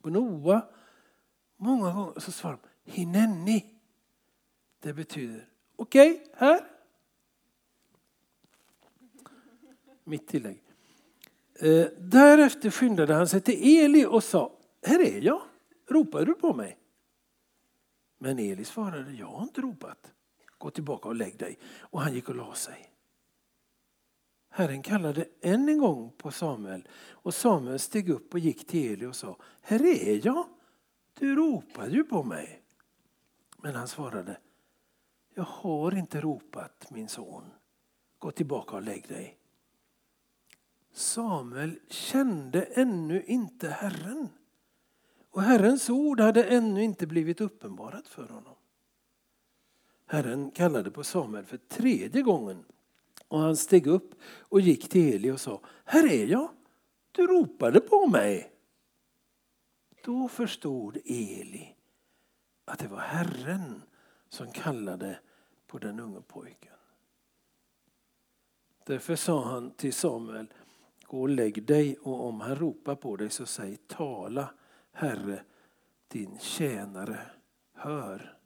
på 0.00 0.10
Noa. 0.10 0.66
Många 1.56 1.92
gånger 1.92 2.20
så 2.20 2.32
svarar 2.32 2.58
de 2.84 2.90
hineni. 2.92 3.74
Det 4.80 4.92
betyder 4.92 5.48
okej, 5.76 6.12
okay, 6.12 6.26
här. 6.34 6.60
Mitt 10.04 10.28
tillägg. 10.28 10.62
Eh, 11.54 11.86
därefter 11.98 12.70
skyndade 12.70 13.14
han 13.14 13.28
sig 13.28 13.40
till 13.40 13.78
Eli 13.78 14.06
och 14.06 14.24
sa, 14.24 14.52
här 14.82 15.00
är 15.00 15.20
jag, 15.20 15.42
ropar 15.88 16.24
du 16.24 16.34
på 16.34 16.54
mig? 16.54 16.78
Men 18.18 18.38
Eli 18.38 18.64
svarade, 18.64 19.12
jag 19.12 19.26
har 19.26 19.42
inte 19.42 19.60
ropat. 19.60 20.12
Gå 20.58 20.70
tillbaka 20.70 21.08
och 21.08 21.14
lägg 21.14 21.38
dig. 21.38 21.58
Och 21.80 22.00
han 22.00 22.14
gick 22.14 22.28
och 22.28 22.34
la 22.34 22.54
sig. 22.54 22.92
Herren 24.54 24.82
kallade 24.82 25.28
än 25.40 25.68
en 25.68 25.78
gång 25.78 26.12
på 26.16 26.30
Samuel 26.30 26.88
och 27.10 27.34
Samuel 27.34 27.78
steg 27.78 28.10
upp 28.10 28.34
och 28.34 28.38
gick 28.38 28.66
till 28.66 28.92
Eli 28.92 29.06
och 29.06 29.16
sa, 29.16 29.36
här 29.62 29.84
är 29.84 30.26
jag, 30.26 30.46
du 31.18 31.36
ropade 31.36 31.90
ju 31.90 32.04
på 32.04 32.22
mig. 32.22 32.62
Men 33.56 33.74
han 33.74 33.88
svarade, 33.88 34.38
jag 35.34 35.42
har 35.42 35.94
inte 35.94 36.20
ropat 36.20 36.90
min 36.90 37.08
son, 37.08 37.44
gå 38.18 38.30
tillbaka 38.30 38.76
och 38.76 38.82
lägg 38.82 39.08
dig. 39.08 39.38
Samuel 40.92 41.78
kände 41.88 42.62
ännu 42.62 43.22
inte 43.22 43.68
Herren. 43.68 44.28
Och 45.32 45.42
Herrens 45.42 45.90
ord 45.90 46.20
hade 46.20 46.44
ännu 46.44 46.82
inte 46.82 47.06
blivit 47.06 47.40
uppenbarat 47.40 48.08
för 48.08 48.28
honom. 48.28 48.54
Herren 50.06 50.50
kallade 50.50 50.90
på 50.90 51.04
Samuel 51.04 51.44
för 51.44 51.56
tredje 51.56 52.22
gången 52.22 52.64
och 53.28 53.38
han 53.38 53.56
steg 53.56 53.86
upp 53.86 54.14
och 54.24 54.60
gick 54.60 54.88
till 54.88 55.14
Eli 55.14 55.30
och 55.30 55.40
sa, 55.40 55.60
här 55.84 56.12
är 56.12 56.26
jag, 56.26 56.50
du 57.12 57.26
ropade 57.26 57.80
på 57.80 58.06
mig. 58.06 58.52
Då 60.04 60.28
förstod 60.28 60.98
Eli 61.04 61.74
att 62.64 62.78
det 62.78 62.88
var 62.88 63.00
Herren 63.00 63.82
som 64.28 64.52
kallade 64.52 65.18
på 65.66 65.78
den 65.78 66.00
unge 66.00 66.20
pojken. 66.20 66.72
Därför 68.86 69.16
sa 69.16 69.44
han 69.44 69.70
till 69.70 69.92
Samuel, 69.92 70.52
gå 71.02 71.20
och 71.20 71.28
lägg 71.28 71.66
dig 71.66 71.96
och 71.96 72.26
om 72.26 72.40
han 72.40 72.56
ropar 72.56 72.94
på 72.94 73.16
dig 73.16 73.30
så 73.30 73.46
säg 73.46 73.76
tala 73.76 74.48
Herre, 74.92 75.42
din 76.08 76.38
tjänare 76.38 77.18
hör. 77.74 78.38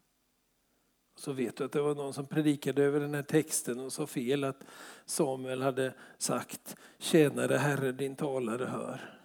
Så 1.16 1.32
vet 1.32 1.56
du 1.56 1.64
att 1.64 1.72
det 1.72 1.80
var 1.80 1.94
någon 1.94 2.14
som 2.14 2.26
predikade 2.26 2.82
över 2.84 3.00
den 3.00 3.14
här 3.14 3.22
texten 3.22 3.80
och 3.80 3.92
sa 3.92 4.06
fel 4.06 4.44
att 4.44 4.64
Samuel 5.04 5.62
hade 5.62 5.94
sagt 6.18 6.76
tjänare 6.98 7.56
Herre, 7.56 7.92
din 7.92 8.16
talare 8.16 8.64
hör. 8.64 9.20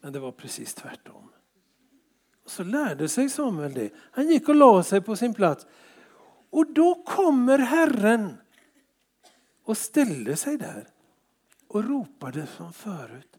Men 0.00 0.12
det 0.12 0.18
var 0.18 0.32
precis 0.32 0.74
tvärtom. 0.74 1.28
Och 2.44 2.50
så 2.50 2.64
lärde 2.64 3.08
sig 3.08 3.28
Samuel 3.28 3.74
det. 3.74 3.90
Han 4.10 4.28
gick 4.28 4.48
och 4.48 4.54
la 4.54 4.82
sig 4.82 5.00
på 5.00 5.16
sin 5.16 5.34
plats. 5.34 5.66
Och 6.50 6.72
då 6.72 6.94
kommer 6.94 7.58
Herren 7.58 8.36
och 9.64 9.78
ställde 9.78 10.36
sig 10.36 10.58
där 10.58 10.88
och 11.68 11.84
ropade 11.84 12.46
som 12.46 12.72
förut. 12.72 13.36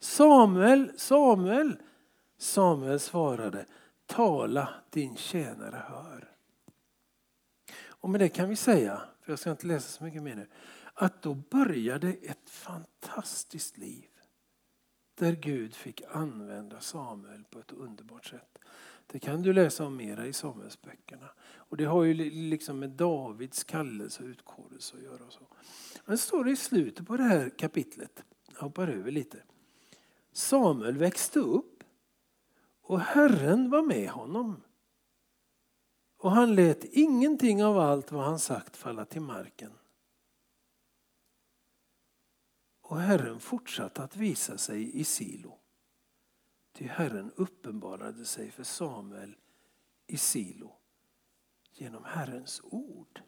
Samuel, 0.00 0.92
Samuel. 0.96 1.76
Samuel 2.38 3.00
svarade, 3.00 3.66
tala 4.06 4.74
din 4.90 5.16
tjänare 5.16 5.84
hör. 5.88 6.34
Och 7.86 8.10
med 8.10 8.20
det 8.20 8.28
kan 8.28 8.48
vi 8.48 8.56
säga, 8.56 9.02
för 9.22 9.32
jag 9.32 9.38
ska 9.38 9.50
inte 9.50 9.66
läsa 9.66 9.88
så 9.88 10.04
mycket 10.04 10.22
mer 10.22 10.34
nu, 10.34 10.46
att 10.94 11.22
då 11.22 11.34
började 11.34 12.08
ett 12.08 12.50
fantastiskt 12.50 13.78
liv. 13.78 14.08
Där 15.14 15.32
Gud 15.32 15.74
fick 15.74 16.02
använda 16.10 16.80
Samuel 16.80 17.44
på 17.50 17.58
ett 17.58 17.72
underbart 17.72 18.26
sätt. 18.26 18.58
Det 19.06 19.18
kan 19.18 19.42
du 19.42 19.52
läsa 19.52 19.84
om 19.84 19.96
mera 19.96 20.26
i 20.26 20.32
Samuelsböckerna. 20.32 21.30
Och 21.56 21.76
det 21.76 21.84
har 21.84 22.04
ju 22.04 22.14
liksom 22.30 22.78
med 22.78 22.90
Davids 22.90 23.64
kallelse 23.64 24.22
och 24.22 24.28
utkårelse 24.28 24.96
att 24.96 25.02
göra. 25.02 25.24
Och 25.24 25.32
så. 25.32 25.46
Men 26.04 26.18
står 26.18 26.44
det 26.44 26.50
i 26.50 26.56
slutet 26.56 27.06
på 27.06 27.16
det 27.16 27.22
här 27.22 27.50
kapitlet, 27.58 28.22
jag 28.54 28.60
hoppar 28.60 28.88
över 28.88 29.10
lite. 29.10 29.42
Samuel 30.32 30.98
växte 30.98 31.38
upp 31.38 31.77
och 32.88 33.00
Herren 33.00 33.70
var 33.70 33.82
med 33.82 34.10
honom. 34.10 34.62
Och 36.16 36.30
han 36.30 36.54
lät 36.54 36.84
ingenting 36.84 37.64
av 37.64 37.78
allt 37.78 38.12
vad 38.12 38.24
han 38.24 38.38
sagt 38.38 38.76
falla 38.76 39.04
till 39.04 39.20
marken. 39.20 39.72
Och 42.80 43.00
Herren 43.00 43.40
fortsatte 43.40 44.02
att 44.02 44.16
visa 44.16 44.58
sig 44.58 45.00
i 45.00 45.04
Silo. 45.04 45.58
Ty 46.72 46.86
Herren 46.86 47.32
uppenbarade 47.36 48.24
sig 48.24 48.50
för 48.50 48.64
Samuel 48.64 49.36
i 50.06 50.16
Silo 50.16 50.72
genom 51.72 52.04
Herrens 52.04 52.60
ord. 52.64 53.22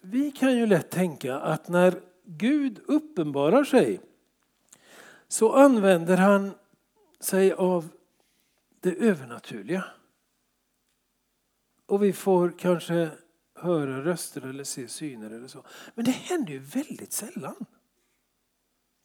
Vi 0.00 0.32
kan 0.32 0.56
ju 0.56 0.66
lätt 0.66 0.90
tänka 0.90 1.40
att 1.40 1.68
när 1.68 2.02
Gud 2.24 2.80
uppenbarar 2.86 3.64
sig 3.64 4.00
så 5.28 5.52
använder 5.52 6.16
han 6.16 6.54
sig 7.20 7.52
av 7.52 7.88
det 8.80 8.94
övernaturliga. 8.94 9.84
Och 11.86 12.02
vi 12.02 12.12
får 12.12 12.58
kanske 12.58 13.10
höra 13.54 14.04
röster 14.04 14.46
eller 14.46 14.64
se 14.64 14.88
syner 14.88 15.30
eller 15.30 15.48
så. 15.48 15.64
Men 15.94 16.04
det 16.04 16.10
händer 16.10 16.52
ju 16.52 16.58
väldigt 16.58 17.12
sällan. 17.12 17.66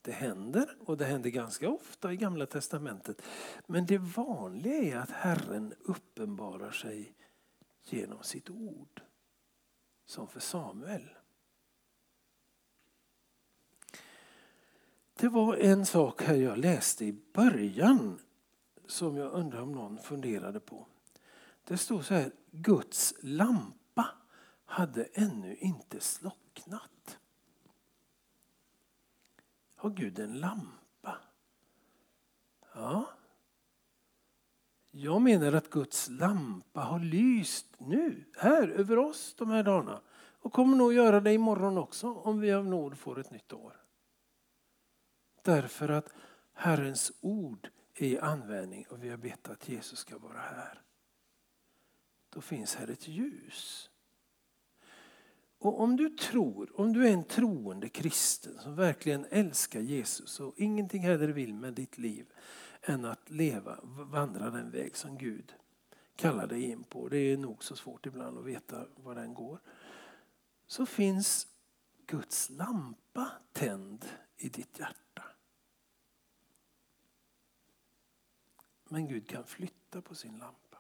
Det 0.01 0.12
händer 0.12 0.75
och 0.80 0.97
det 0.97 1.06
händer 1.06 1.30
ganska 1.30 1.69
ofta 1.69 2.13
i 2.13 2.17
Gamla 2.17 2.45
Testamentet. 2.45 3.21
Men 3.67 3.86
det 3.86 3.97
vanliga 3.97 4.75
är 4.75 4.97
att 4.97 5.10
Herren 5.10 5.73
uppenbarar 5.80 6.71
sig 6.71 7.15
genom 7.84 8.23
sitt 8.23 8.49
ord. 8.49 9.01
Som 10.06 10.28
för 10.28 10.39
Samuel. 10.39 11.10
Det 15.19 15.30
var 15.30 15.56
en 15.56 15.86
sak 15.86 16.21
här 16.21 16.36
jag 16.36 16.58
läste 16.58 17.06
i 17.06 17.21
början 17.34 18.19
som 18.88 19.17
jag 19.17 19.32
undrar 19.32 19.62
om 19.62 19.71
någon 19.71 19.97
funderade 19.97 20.60
på. 20.60 20.88
Det 21.63 21.78
stod 21.78 22.06
så 22.06 22.13
här, 22.13 22.32
Guds 22.51 23.13
lampa 23.21 24.08
hade 24.65 25.04
ännu 25.04 25.56
inte 25.56 25.99
slocknat. 25.99 27.19
Har 29.75 29.89
Gud 29.89 30.19
en 30.19 30.39
lampa? 30.39 31.17
Ja. 32.73 33.10
Jag 34.91 35.21
menar 35.21 35.54
att 35.54 35.69
Guds 35.69 36.10
lampa 36.10 36.82
har 36.82 36.99
lyst 36.99 37.67
nu, 37.78 38.23
här 38.38 38.67
över 38.67 38.97
oss 38.97 39.36
de 39.38 39.49
här 39.49 39.63
dagarna. 39.63 40.01
Och 40.39 40.54
kommer 40.54 40.78
nog 40.78 40.93
göra 40.93 41.19
det 41.19 41.34
imorgon 41.34 41.78
också 41.78 42.13
om 42.13 42.39
vi 42.39 42.54
av 42.54 42.65
nåd 42.65 42.97
får 42.97 43.19
ett 43.19 43.32
nytt 43.32 43.54
år. 43.54 43.84
Därför 45.45 45.89
att 45.89 46.13
Herrens 46.53 47.12
ord 47.21 47.69
är 47.95 48.08
i 48.08 48.19
användning 48.19 48.86
och 48.89 49.03
vi 49.03 49.10
har 49.10 49.17
bett 49.17 49.47
att 49.49 49.69
Jesus 49.69 49.99
ska 49.99 50.17
vara 50.17 50.39
här. 50.39 50.81
Då 52.29 52.41
finns 52.41 52.75
här 52.75 52.88
ett 52.88 53.08
ljus. 53.08 53.89
Och 55.58 55.79
om 55.79 55.95
du 55.95 56.10
tror, 56.10 56.79
om 56.79 56.93
du 56.93 57.08
är 57.08 57.13
en 57.13 57.23
troende 57.23 57.89
kristen 57.89 58.60
som 58.60 58.75
verkligen 58.75 59.25
älskar 59.29 59.79
Jesus 59.79 60.39
och 60.39 60.53
ingenting 60.58 61.01
hellre 61.01 61.31
vill 61.31 61.53
med 61.53 61.73
ditt 61.73 61.97
liv 61.97 62.25
än 62.81 63.05
att 63.05 63.29
leva, 63.29 63.79
vandra 63.84 64.49
den 64.49 64.71
väg 64.71 64.97
som 64.97 65.17
Gud 65.17 65.53
kallar 66.15 66.47
dig 66.47 66.63
in 66.63 66.84
på. 66.84 67.10
Det 67.10 67.17
är 67.17 67.38
nog 67.38 67.63
så 67.63 67.75
svårt 67.75 68.05
ibland 68.05 68.38
att 68.38 68.45
veta 68.45 68.86
var 68.95 69.15
den 69.15 69.34
går. 69.34 69.60
Så 70.67 70.86
finns 70.86 71.47
Guds 72.05 72.49
lampa 72.49 73.31
tänd 73.53 74.05
i 74.38 74.49
ditt 74.49 74.79
hjärta. 74.79 75.34
Men 78.89 79.07
Gud 79.07 79.29
kan 79.29 79.43
flytta 79.43 80.01
på 80.01 80.15
sin 80.15 80.37
lampa. 80.37 80.77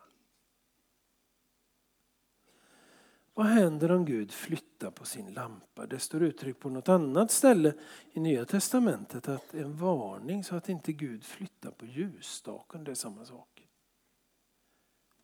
Vad 3.33 3.45
händer 3.45 3.91
om 3.91 4.05
Gud 4.05 4.31
flyttar 4.31 4.91
på 4.91 5.05
sin 5.05 5.33
lampa? 5.33 5.85
Det 5.85 5.99
står 5.99 6.23
uttryckt 6.23 6.59
på 6.59 6.69
något 6.69 6.89
annat 6.89 7.31
ställe 7.31 7.73
i 8.11 8.19
Nya 8.19 8.45
Testamentet 8.45 9.29
att 9.29 9.53
en 9.53 9.77
varning 9.77 10.43
så 10.43 10.55
att 10.55 10.69
inte 10.69 10.93
Gud 10.93 11.23
flyttar 11.23 11.71
på 11.71 11.85
ljusstaken. 11.85 12.83
Det 12.83 12.91
är 12.91 12.95
samma 12.95 13.25
sak. 13.25 13.67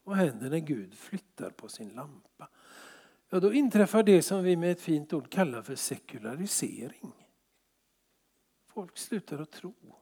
Vad 0.03 0.17
händer 0.17 0.49
när 0.49 0.59
Gud 0.59 0.93
flyttar 0.93 1.49
på 1.49 1.67
sin 1.67 1.89
lampa? 1.89 2.49
Ja, 3.29 3.39
då 3.39 3.53
inträffar 3.53 4.03
det 4.03 4.21
som 4.21 4.43
vi 4.43 4.55
med 4.55 4.71
ett 4.71 4.81
fint 4.81 5.13
ord 5.13 5.29
kallar 5.29 5.61
för 5.61 5.75
sekularisering. 5.75 7.13
Folk 8.67 8.97
slutar 8.97 9.39
att 9.39 9.51
tro. 9.51 10.00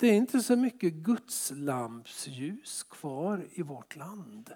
Det 0.00 0.06
är 0.06 0.14
inte 0.14 0.40
så 0.40 0.56
mycket 0.56 0.92
gudslampsljus 0.92 2.82
kvar 2.82 3.48
i 3.52 3.62
vårt 3.62 3.96
land. 3.96 4.52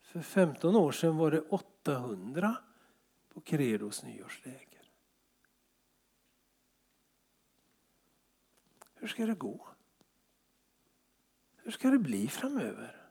För 0.00 0.22
15 0.22 0.76
år 0.76 0.92
sedan 0.92 1.16
var 1.16 1.30
det 1.30 1.40
800 1.40 2.56
på 3.28 3.40
Credos 3.40 4.02
nyårsläger. 4.02 4.90
Hur 8.94 9.08
ska 9.08 9.26
det 9.26 9.34
gå? 9.34 9.68
Hur 11.56 11.70
ska 11.70 11.90
det 11.90 11.98
bli 11.98 12.28
framöver? 12.28 13.08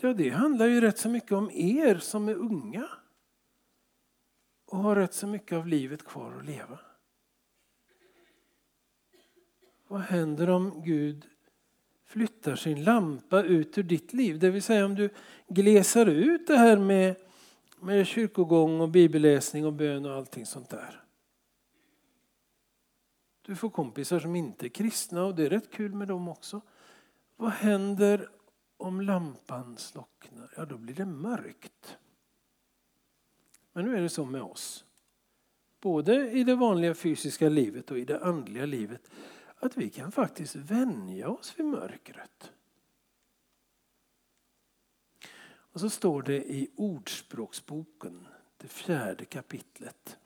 Ja, 0.00 0.12
det 0.12 0.30
handlar 0.30 0.66
ju 0.66 0.80
rätt 0.80 0.98
så 0.98 1.08
mycket 1.08 1.32
om 1.32 1.50
er 1.50 1.98
som 1.98 2.28
är 2.28 2.34
unga 2.34 2.88
och 4.68 4.78
har 4.78 4.96
rätt 4.96 5.14
så 5.14 5.26
mycket 5.26 5.58
av 5.58 5.66
livet 5.66 6.04
kvar 6.04 6.32
att 6.38 6.44
leva. 6.44 6.78
Vad 9.88 10.00
händer 10.00 10.50
om 10.50 10.82
Gud 10.82 11.26
flyttar 12.04 12.56
sin 12.56 12.84
lampa 12.84 13.42
ut 13.42 13.78
ur 13.78 13.82
ditt 13.82 14.12
liv? 14.12 14.38
Det 14.38 14.50
vill 14.50 14.62
säga 14.62 14.84
om 14.84 14.94
du 14.94 15.10
glesar 15.48 16.06
ut 16.06 16.46
det 16.46 16.56
här 16.56 16.76
med, 16.76 17.16
med 17.80 18.06
kyrkogång 18.06 18.80
och 18.80 18.88
bibelläsning 18.88 19.66
och 19.66 19.72
bön 19.72 20.06
och 20.06 20.14
allting 20.14 20.46
sånt 20.46 20.70
där. 20.70 21.04
Du 23.42 23.56
får 23.56 23.70
kompisar 23.70 24.20
som 24.20 24.36
inte 24.36 24.66
är 24.66 24.68
kristna 24.68 25.24
och 25.24 25.34
det 25.34 25.46
är 25.46 25.50
rätt 25.50 25.70
kul 25.70 25.94
med 25.94 26.08
dem 26.08 26.28
också. 26.28 26.60
Vad 27.36 27.50
händer 27.50 28.30
om 28.76 29.00
lampan 29.00 29.76
slocknar? 29.76 30.54
Ja, 30.56 30.64
då 30.64 30.78
blir 30.78 30.94
det 30.94 31.06
mörkt. 31.06 31.98
Men 33.78 33.86
nu 33.86 33.96
är 33.96 34.00
det 34.02 34.08
så 34.08 34.24
med 34.24 34.42
oss. 34.42 34.84
Både 35.80 36.30
i 36.30 36.44
det 36.44 36.54
vanliga 36.54 36.94
fysiska 36.94 37.48
livet 37.48 37.90
och 37.90 37.98
i 37.98 38.04
det 38.04 38.24
andliga 38.24 38.66
livet. 38.66 39.10
Att 39.56 39.76
vi 39.76 39.90
kan 39.90 40.12
faktiskt 40.12 40.56
vänja 40.56 41.28
oss 41.28 41.54
vid 41.58 41.66
mörkret. 41.66 42.52
Och 45.46 45.80
så 45.80 45.90
står 45.90 46.22
det 46.22 46.52
i 46.52 46.70
Ordspråksboken, 46.76 48.26
det 48.56 48.68
fjärde 48.68 49.24
kapitlet. 49.24 50.18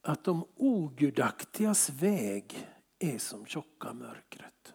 Att 0.00 0.24
de 0.24 0.44
ogudaktigas 0.56 1.90
väg 1.90 2.68
är 2.98 3.18
som 3.18 3.46
tjocka 3.46 3.92
mörkret. 3.92 4.74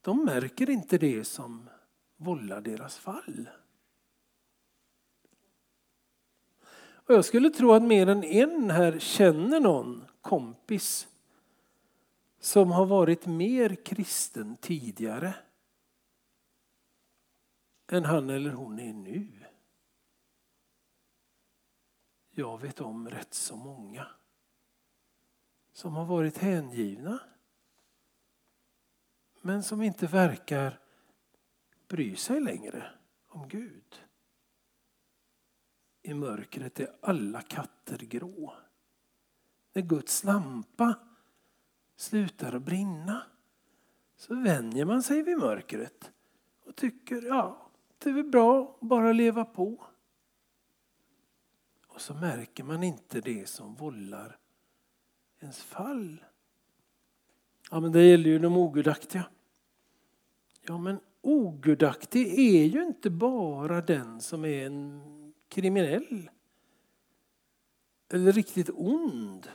De 0.00 0.24
märker 0.24 0.70
inte 0.70 0.98
det 0.98 1.24
som 1.24 1.68
vålla 2.22 2.60
deras 2.60 2.98
fall. 2.98 3.48
Och 6.94 7.14
jag 7.14 7.24
skulle 7.24 7.50
tro 7.50 7.72
att 7.72 7.82
mer 7.82 8.06
än 8.06 8.24
en 8.24 8.70
här 8.70 8.98
känner 8.98 9.60
någon 9.60 10.04
kompis 10.20 11.08
som 12.40 12.70
har 12.70 12.86
varit 12.86 13.26
mer 13.26 13.74
kristen 13.84 14.56
tidigare 14.56 15.34
än 17.90 18.04
han 18.04 18.30
eller 18.30 18.50
hon 18.50 18.78
är 18.78 18.92
nu. 18.92 19.28
Jag 22.30 22.60
vet 22.60 22.80
om 22.80 23.10
rätt 23.10 23.34
så 23.34 23.56
många 23.56 24.06
som 25.72 25.94
har 25.94 26.04
varit 26.04 26.38
hängivna 26.38 27.20
men 29.40 29.62
som 29.62 29.82
inte 29.82 30.06
verkar 30.06 30.78
bry 31.92 32.16
sig 32.16 32.40
längre 32.40 32.90
om 33.28 33.48
Gud. 33.48 34.02
I 36.02 36.14
mörkret 36.14 36.80
är 36.80 36.96
alla 37.00 37.42
katter 37.42 37.98
grå. 37.98 38.54
När 39.72 39.82
Guds 39.82 40.24
lampa 40.24 40.94
slutar 41.96 42.52
att 42.52 42.62
brinna 42.62 43.22
så 44.16 44.34
vänjer 44.34 44.84
man 44.84 45.02
sig 45.02 45.22
vid 45.22 45.38
mörkret 45.38 46.12
och 46.64 46.76
tycker 46.76 47.22
ja, 47.22 47.70
det 47.98 48.10
är 48.10 48.14
väl 48.14 48.24
bra 48.24 48.78
att 48.80 48.88
bara 48.88 49.12
leva 49.12 49.44
på. 49.44 49.84
Och 51.86 52.00
så 52.00 52.14
märker 52.14 52.64
man 52.64 52.82
inte 52.82 53.20
det 53.20 53.48
som 53.48 53.74
vållar 53.74 54.38
ens 55.40 55.62
fall. 55.62 56.24
Ja, 57.70 57.80
men 57.80 57.92
det 57.92 58.02
gäller 58.02 58.30
ju 58.30 58.38
de 58.38 58.56
ogudaktiga. 58.56 59.24
Ja, 60.60 60.78
men 60.78 61.00
ogudaktig 61.22 62.38
är 62.38 62.64
ju 62.64 62.82
inte 62.82 63.10
bara 63.10 63.80
den 63.80 64.20
som 64.20 64.44
är 64.44 64.66
en 64.66 65.02
kriminell 65.48 66.30
eller 68.08 68.32
riktigt 68.32 68.70
ond. 68.74 69.48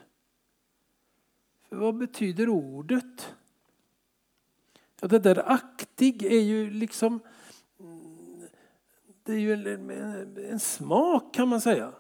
För 1.69 1.75
vad 1.75 1.97
betyder 1.97 2.49
ordet? 2.49 3.36
Ja, 4.99 5.08
det 5.08 5.19
där 5.19 5.51
aktig 5.51 6.23
är 6.23 6.41
ju 6.41 6.69
liksom 6.69 7.19
det 9.23 9.34
är 9.34 9.39
ju 9.39 9.53
en, 9.53 9.89
en 10.38 10.60
smak 10.60 11.34
kan 11.34 11.47
man 11.47 11.62
säga. 11.62 11.93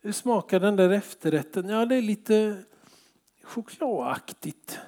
Hur 0.00 0.12
smakar 0.12 0.60
den 0.60 0.76
där 0.76 0.90
efterrätten? 0.90 1.68
Ja, 1.68 1.86
det 1.86 1.94
är 1.94 2.02
lite 2.02 2.64
chokladaktigt. 3.42 4.78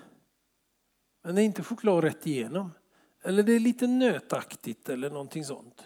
Men 1.22 1.34
det 1.34 1.42
är 1.42 1.44
inte 1.44 1.62
choklad 1.62 2.04
rätt 2.04 2.26
igenom. 2.26 2.70
Eller 3.22 3.42
det 3.42 3.52
är 3.52 3.60
lite 3.60 3.86
nötaktigt 3.86 4.88
eller 4.88 5.10
någonting 5.10 5.44
sånt. 5.44 5.84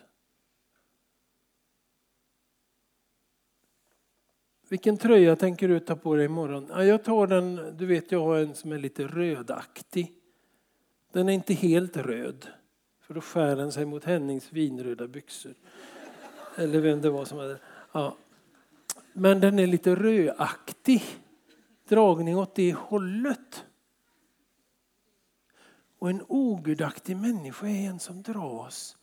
Vilken 4.68 4.96
tröja 4.96 5.36
tänker 5.36 5.68
du 5.68 5.80
ta 5.80 5.96
på 5.96 6.14
dig 6.16 6.24
imorgon? 6.24 6.66
Ja, 6.70 6.84
jag 6.84 7.04
tar 7.04 7.26
den, 7.26 7.76
du 7.76 7.86
vet 7.86 8.12
jag 8.12 8.20
har 8.20 8.36
en 8.38 8.54
som 8.54 8.72
är 8.72 8.78
lite 8.78 9.06
rödaktig. 9.06 10.12
Den 11.12 11.28
är 11.28 11.32
inte 11.32 11.54
helt 11.54 11.96
röd. 11.96 12.46
För 13.00 13.14
då 13.14 13.20
skär 13.20 13.56
den 13.56 13.72
sig 13.72 13.84
mot 13.84 14.04
Hennings 14.04 14.52
vinröda 14.52 15.08
byxor. 15.08 15.54
Eller 16.56 16.80
vem 16.80 17.00
det 17.00 17.10
var 17.10 17.24
som 17.24 17.38
hade 17.38 17.58
ja. 17.92 18.16
Men 19.12 19.40
den 19.40 19.58
är 19.58 19.66
lite 19.66 19.94
rödaktig. 19.94 21.02
Dragning 21.88 22.36
åt 22.36 22.54
det 22.54 22.72
hållet. 22.72 23.64
Och 26.02 26.10
en 26.10 26.24
ogudaktig 26.28 27.16
människa 27.16 27.66
är 27.66 27.88
en 27.88 28.00
som 28.00 28.22
dras 28.22 28.96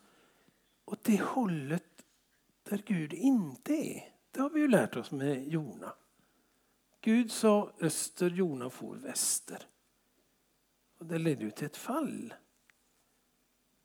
åt 0.85 1.03
det 1.03 1.21
hållet 1.21 2.05
där 2.69 2.83
Gud 2.85 3.13
inte 3.13 3.73
är. 3.73 4.13
Det 4.31 4.41
har 4.41 4.49
vi 4.49 4.59
ju 4.59 4.67
lärt 4.67 4.95
oss 4.95 5.11
med 5.11 5.47
Jona. 5.47 5.93
Gud 7.01 7.31
sa 7.31 7.73
öster, 7.79 8.29
Jona 8.29 8.69
for 8.69 8.95
väster. 8.95 9.67
Och 10.97 11.05
det 11.05 11.17
ledde 11.17 11.43
ju 11.43 11.51
till 11.51 11.65
ett 11.65 11.77
fall. 11.77 12.33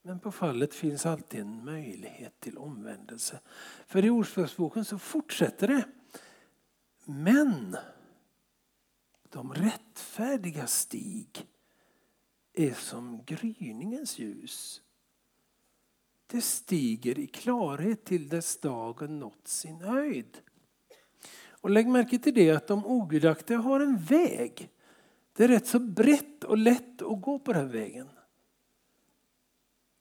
Men 0.02 0.20
på 0.20 0.32
fallet 0.32 0.74
finns 0.74 1.06
alltid 1.06 1.40
en 1.40 1.64
möjlighet 1.64 2.40
till 2.40 2.58
omvändelse. 2.58 3.40
För 3.86 4.04
i 4.04 4.10
Ordspråksboken 4.10 4.84
så 4.84 4.98
fortsätter 4.98 5.68
det. 5.68 5.84
Men 7.04 7.76
de 9.28 9.54
rättfärdiga 9.54 10.66
stig 10.66 11.48
är 12.54 12.74
som 12.74 13.24
gryningens 13.24 14.18
ljus. 14.18 14.82
Det 16.26 16.40
stiger 16.40 17.18
i 17.18 17.26
klarhet 17.26 18.04
till 18.04 18.28
dess 18.28 18.60
dagen 18.60 19.18
nått 19.18 19.48
sin 19.48 19.80
höjd. 19.80 20.38
Och 21.48 21.70
lägg 21.70 21.88
märke 21.88 22.18
till 22.18 22.34
det 22.34 22.50
att 22.50 22.66
de 22.66 22.86
ogudaktiga 22.86 23.58
har 23.58 23.80
en 23.80 23.98
väg. 23.98 24.70
Det 25.32 25.44
är 25.44 25.48
rätt 25.48 25.66
så 25.66 25.78
brett 25.78 26.44
och 26.44 26.58
lätt 26.58 27.02
att 27.02 27.20
gå 27.20 27.38
på 27.38 27.52
den 27.52 27.70
vägen. 27.70 28.08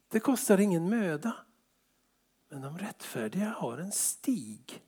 Det 0.08 0.20
kostar 0.20 0.60
ingen 0.60 0.90
möda. 0.90 1.36
Men 2.50 2.62
de 2.62 2.78
rättfärdiga 2.78 3.50
har 3.50 3.78
en 3.78 3.92
stig. 3.92 4.82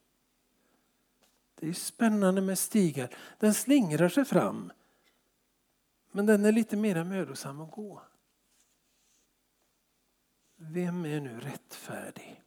Det 1.55 1.69
är 1.69 1.73
spännande 1.73 2.41
med 2.41 2.59
stigar. 2.59 3.15
Den 3.39 3.53
slingrar 3.53 4.09
sig 4.09 4.25
fram. 4.25 4.71
Men 6.15 6.25
den 6.25 6.45
är 6.45 6.51
lite 6.51 6.77
mer 6.77 7.03
mödosam 7.03 7.61
att 7.61 7.71
gå. 7.71 8.01
Vem 10.55 11.05
är 11.05 11.19
nu 11.19 11.39
rättfärdig? 11.39 12.43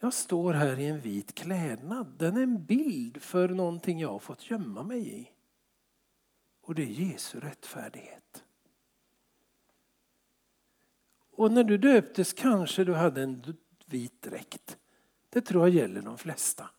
Jag 0.00 0.14
står 0.14 0.52
här 0.52 0.78
i 0.78 0.86
en 0.86 1.00
vit 1.00 1.34
klädnad. 1.34 2.06
Den 2.18 2.36
är 2.36 2.42
en 2.42 2.64
bild 2.64 3.22
för 3.22 3.48
någonting 3.48 4.00
jag 4.00 4.08
har 4.08 4.18
fått 4.18 4.50
gömma 4.50 4.82
mig 4.82 5.20
i. 5.20 5.30
Och 6.60 6.74
det 6.74 6.82
är 6.82 6.86
Jesu 6.86 7.40
rättfärdighet. 7.40 8.44
Och 11.30 11.52
när 11.52 11.64
du 11.64 11.78
döptes 11.78 12.32
kanske 12.32 12.84
du 12.84 12.94
hade 12.94 13.22
en 13.22 13.56
vit 13.86 14.22
dräkt. 14.22 14.78
Det 15.30 15.40
tror 15.40 15.68
jag 15.68 15.76
gäller 15.76 16.02
de 16.02 16.18
flesta. 16.18 16.70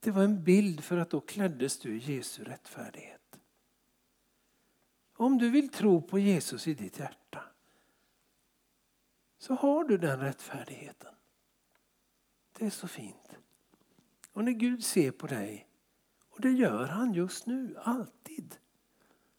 Det 0.00 0.10
var 0.10 0.22
en 0.22 0.44
bild 0.44 0.84
för 0.84 0.96
att 0.96 1.10
då 1.10 1.20
kläddes 1.20 1.78
du 1.78 1.96
i 1.96 2.14
Jesu 2.14 2.44
rättfärdighet. 2.44 3.40
Om 5.16 5.38
du 5.38 5.50
vill 5.50 5.68
tro 5.68 6.02
på 6.02 6.18
Jesus 6.18 6.68
i 6.68 6.74
ditt 6.74 6.98
hjärta 6.98 7.44
så 9.38 9.54
har 9.54 9.84
du 9.84 9.98
den 9.98 10.20
rättfärdigheten. 10.20 11.14
Det 12.58 12.66
är 12.66 12.70
så 12.70 12.88
fint. 12.88 13.36
Och 14.32 14.44
när 14.44 14.52
Gud 14.52 14.84
ser 14.84 15.10
på 15.10 15.26
dig, 15.26 15.68
och 16.28 16.40
det 16.40 16.50
gör 16.50 16.86
han 16.86 17.14
just 17.14 17.46
nu, 17.46 17.76
alltid, 17.82 18.58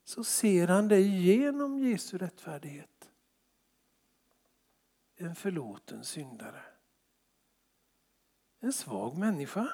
så 0.04 0.24
ser 0.24 0.67
han 0.67 0.88
dig 0.88 1.26
genom 1.26 1.80
Jesu 1.80 2.17
rättfärdighet. 2.17 3.10
En 5.15 5.36
förlåten 5.36 6.04
syndare. 6.04 6.63
En 8.60 8.74
svag 8.74 9.17
människa. 9.17 9.74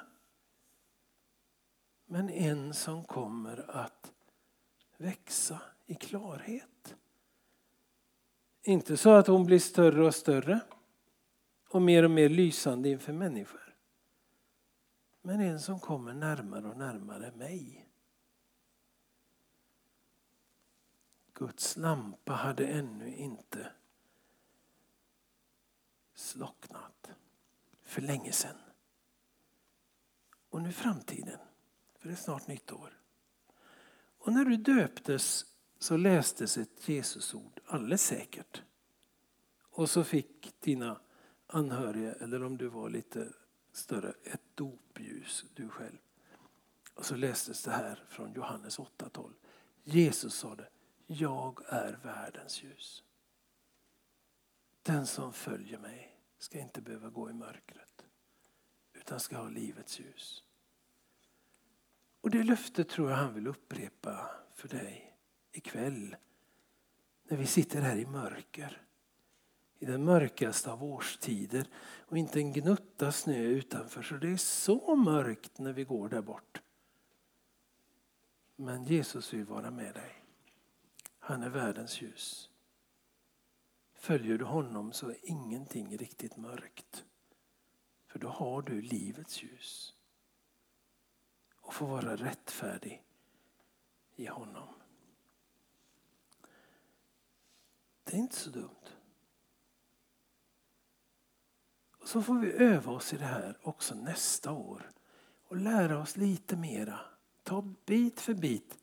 Men 2.10 2.30
en 2.30 2.74
som 2.74 3.04
kommer 3.04 3.70
att 3.70 4.12
växa 4.96 5.60
i 5.86 5.94
klarhet. 5.94 6.96
Inte 8.62 8.96
så 8.96 9.10
att 9.10 9.26
hon 9.26 9.46
blir 9.46 9.58
större 9.58 10.06
och 10.06 10.14
större 10.14 10.60
och 11.68 11.82
mer 11.82 12.02
och 12.02 12.10
mer 12.10 12.28
lysande 12.28 12.88
inför 12.88 13.12
människor. 13.12 13.76
Men 15.22 15.40
en 15.40 15.60
som 15.60 15.80
kommer 15.80 16.14
närmare 16.14 16.68
och 16.68 16.76
närmare 16.76 17.32
mig. 17.32 17.88
Guds 21.34 21.76
lampa 21.76 22.32
hade 22.32 22.66
ännu 22.66 23.16
inte 23.16 23.72
slocknat 26.14 27.10
för 27.82 28.02
länge 28.02 28.32
sedan. 28.32 28.56
Och 30.50 30.62
nu 30.62 30.72
framtiden, 30.72 31.38
för 32.08 32.12
det 32.12 32.20
är 32.20 32.22
snart 32.22 32.46
nytt 32.46 32.72
år. 32.72 33.00
Och 34.18 34.32
när 34.32 34.44
du 34.44 34.56
döptes 34.56 35.46
så 35.78 35.96
lästes 35.96 36.58
ett 36.58 36.88
Jesusord, 36.88 37.60
alldeles 37.66 38.02
säkert. 38.02 38.62
Och 39.60 39.90
så 39.90 40.04
fick 40.04 40.60
dina 40.60 41.00
anhöriga, 41.46 42.12
eller 42.12 42.44
om 42.44 42.56
du 42.56 42.68
var 42.68 42.90
lite 42.90 43.32
större, 43.72 44.14
ett 44.24 44.42
dopljus 44.54 45.44
du 45.54 45.68
själv. 45.68 45.98
Och 46.94 47.06
så 47.06 47.16
lästes 47.16 47.62
det 47.62 47.70
här 47.70 48.04
från 48.08 48.32
Johannes 48.32 48.78
8.12. 48.78 49.32
Jesus 49.84 50.34
sa 50.34 50.54
det, 50.54 50.68
jag 51.06 51.62
är 51.66 51.98
världens 52.02 52.62
ljus. 52.62 53.04
Den 54.82 55.06
som 55.06 55.32
följer 55.32 55.78
mig 55.78 56.20
ska 56.38 56.58
inte 56.58 56.80
behöva 56.80 57.10
gå 57.10 57.30
i 57.30 57.32
mörkret 57.32 58.06
utan 58.92 59.20
ska 59.20 59.36
ha 59.36 59.48
livets 59.48 60.00
ljus. 60.00 60.44
Och 62.20 62.30
det 62.30 62.42
löftet 62.42 62.88
tror 62.88 63.10
jag 63.10 63.16
han 63.16 63.34
vill 63.34 63.46
upprepa 63.46 64.30
för 64.54 64.68
dig 64.68 65.16
ikväll. 65.52 66.16
När 67.24 67.36
vi 67.36 67.46
sitter 67.46 67.80
här 67.80 67.96
i 67.96 68.06
mörker. 68.06 68.82
I 69.78 69.86
den 69.86 70.04
mörkaste 70.04 70.72
av 70.72 70.84
årstider 70.84 71.66
och 71.98 72.18
inte 72.18 72.38
en 72.38 72.52
gnutta 72.52 73.12
snö 73.12 73.38
utanför. 73.38 74.02
Så 74.02 74.14
det 74.14 74.28
är 74.28 74.36
så 74.36 74.96
mörkt 74.96 75.58
när 75.58 75.72
vi 75.72 75.84
går 75.84 76.08
där 76.08 76.22
bort. 76.22 76.62
Men 78.56 78.84
Jesus 78.84 79.32
vill 79.32 79.44
vara 79.44 79.70
med 79.70 79.94
dig. 79.94 80.24
Han 81.18 81.42
är 81.42 81.48
världens 81.48 82.02
ljus. 82.02 82.50
Följer 83.94 84.38
du 84.38 84.44
honom 84.44 84.92
så 84.92 85.08
är 85.10 85.16
ingenting 85.22 85.98
riktigt 85.98 86.36
mörkt. 86.36 87.04
För 88.06 88.18
då 88.18 88.28
har 88.28 88.62
du 88.62 88.82
livets 88.82 89.42
ljus. 89.42 89.94
Och 91.68 91.74
få 91.74 91.86
vara 91.86 92.16
rättfärdig 92.16 93.02
i 94.16 94.26
honom. 94.26 94.68
Det 98.04 98.16
är 98.16 98.18
inte 98.18 98.36
så 98.36 98.50
dumt. 98.50 98.84
Och 101.98 102.08
så 102.08 102.22
får 102.22 102.34
vi 102.34 102.52
öva 102.52 102.92
oss 102.92 103.12
i 103.12 103.16
det 103.16 103.24
här 103.24 103.58
också 103.62 103.94
nästa 103.94 104.52
år 104.52 104.90
och 105.48 105.56
lära 105.56 105.98
oss 105.98 106.16
lite 106.16 106.56
mera. 106.56 107.00
Ta 107.42 107.64
bit 107.84 108.20
för 108.20 108.34
bit. 108.34 108.78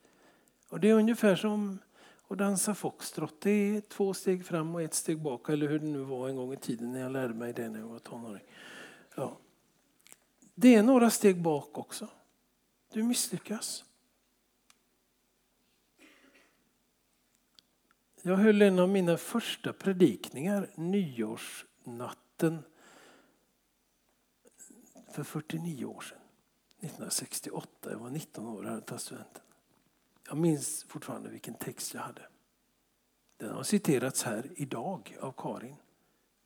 Och 0.70 0.80
Det 0.80 0.90
är 0.90 0.94
ungefär 0.94 1.36
som 1.36 1.80
att 2.28 2.38
dansa 2.38 2.76
foxtrot. 2.76 3.42
Det 3.42 3.52
är 3.52 3.82
två 3.82 4.14
steg 4.14 4.46
fram 4.46 4.76
och 4.76 4.82
ett 4.82 4.94
steg 4.94 5.22
bak. 5.22 5.50
Eller 5.50 5.68
hur 5.68 5.80
det 5.80 5.86
nu 5.86 6.02
var 6.02 6.30
en 6.30 6.36
gång 6.36 6.54
i 6.54 6.58
tiden 6.58 6.92
när 6.92 7.00
jag 7.00 7.12
lärde 7.12 7.34
mig 7.34 7.54
det 7.54 7.70
när 7.70 7.80
jag 7.80 7.88
var 7.88 8.00
tonåring. 8.00 8.44
Ja. 9.16 9.38
Det 10.56 10.76
är 10.76 10.84
några 10.84 11.10
steg 11.10 11.42
bak 11.42 11.78
också. 11.78 12.08
Du 12.96 13.04
misslyckas. 13.04 13.84
Jag 18.22 18.38
höll 18.38 18.62
en 18.62 18.80
av 18.80 18.90
mina 18.90 19.18
första 19.18 19.74
predikningar 19.74 20.70
nyårsnatten 20.76 22.64
för 25.12 25.24
49 25.24 25.86
år 25.86 26.02
sedan. 26.02 26.18
1968, 26.80 27.92
jag 27.92 27.98
var 27.98 28.10
19 28.10 28.48
år 28.48 28.64
och 28.64 28.70
hade 28.70 28.82
tagit 28.82 29.02
studenten. 29.02 29.44
Jag 30.28 30.38
minns 30.38 30.84
fortfarande 30.84 31.30
vilken 31.30 31.54
text 31.54 31.94
jag 31.94 32.02
hade. 32.02 32.28
Den 33.38 33.54
har 33.54 33.64
citerats 33.64 34.24
här 34.24 34.52
idag 34.56 35.18
av 35.22 35.32
Karin. 35.38 35.76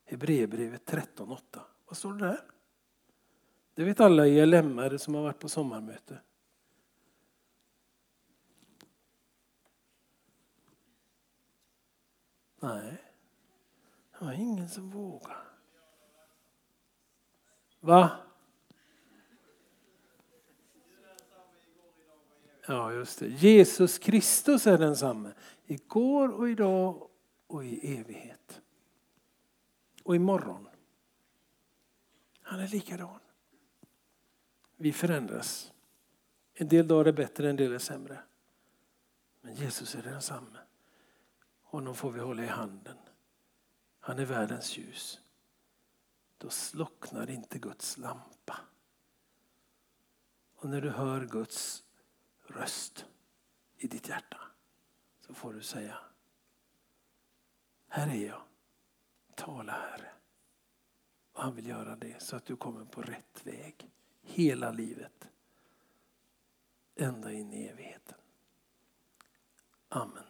Hebreerbrevet 0.06 0.86
13.8. 0.86 1.60
Vad 1.86 1.98
står 1.98 2.14
det 2.14 2.26
där? 2.26 2.42
Det 3.74 3.84
vet 3.84 4.00
alla 4.00 4.28
ELM-are 4.28 4.98
som 4.98 5.16
har 5.16 5.22
varit 5.22 5.40
på 5.40 5.50
sommarmöte. 5.50 6.20
Nej, 12.60 13.04
det 14.12 14.26
var 14.26 14.34
ingen 14.34 14.70
som 14.70 14.90
vågade. 14.90 15.36
Va? 17.80 18.12
Ja, 22.68 22.94
just 22.94 23.20
det. 23.20 23.28
Jesus 23.28 23.98
Kristus 23.98 24.68
är 24.68 24.78
densamme. 24.78 25.34
Igår 25.66 26.30
och 26.30 26.50
idag 26.50 27.10
och 27.48 27.66
i 27.66 27.98
evighet. 27.98 28.62
Och 30.04 30.16
imorgon. 30.16 30.68
Han 32.42 32.60
är 32.60 32.68
likadan. 32.68 33.20
Vi 34.76 34.94
förändras. 34.94 35.74
En 36.54 36.68
del 36.68 36.88
dagar 36.88 37.06
är 37.06 37.12
bättre, 37.12 37.50
en 37.50 37.56
del 37.56 37.74
är 37.74 37.80
sämre. 37.80 38.20
Men 39.42 39.56
Jesus 39.56 39.96
är 39.96 40.02
densamme. 40.02 40.60
Honom 41.70 41.96
får 41.96 42.12
vi 42.12 42.20
hålla 42.20 42.44
i 42.44 42.48
handen. 42.48 42.98
Han 44.00 44.20
är 44.20 44.26
världens 44.26 44.78
ljus. 44.78 45.22
Då 46.38 46.50
slocknar 46.50 47.30
inte 47.30 47.60
Guds 47.60 47.98
lampa. 47.98 48.60
Och 50.56 50.70
när 50.70 50.82
du 50.82 50.90
hör 50.90 51.26
Guds 51.26 51.84
röst 52.42 53.06
i 53.78 53.88
ditt 53.88 54.10
hjärta 54.10 54.42
så 55.20 55.34
får 55.34 55.54
du 55.54 55.62
säga 55.62 55.98
Här 57.88 58.08
är 58.08 58.28
jag. 58.28 58.42
Tala 59.36 59.72
Herre. 59.72 60.12
Och 61.32 61.42
han 61.44 61.56
vill 61.56 61.68
göra 61.68 61.96
det 61.96 62.22
så 62.22 62.36
att 62.36 62.46
du 62.46 62.56
kommer 62.56 62.86
på 62.86 63.02
rätt 63.02 63.46
väg 63.46 63.92
hela 64.22 64.72
livet. 64.72 65.30
Ända 66.96 67.32
in 67.32 67.54
i 67.54 67.68
evigheten. 67.68 68.18
Amen. 69.90 70.29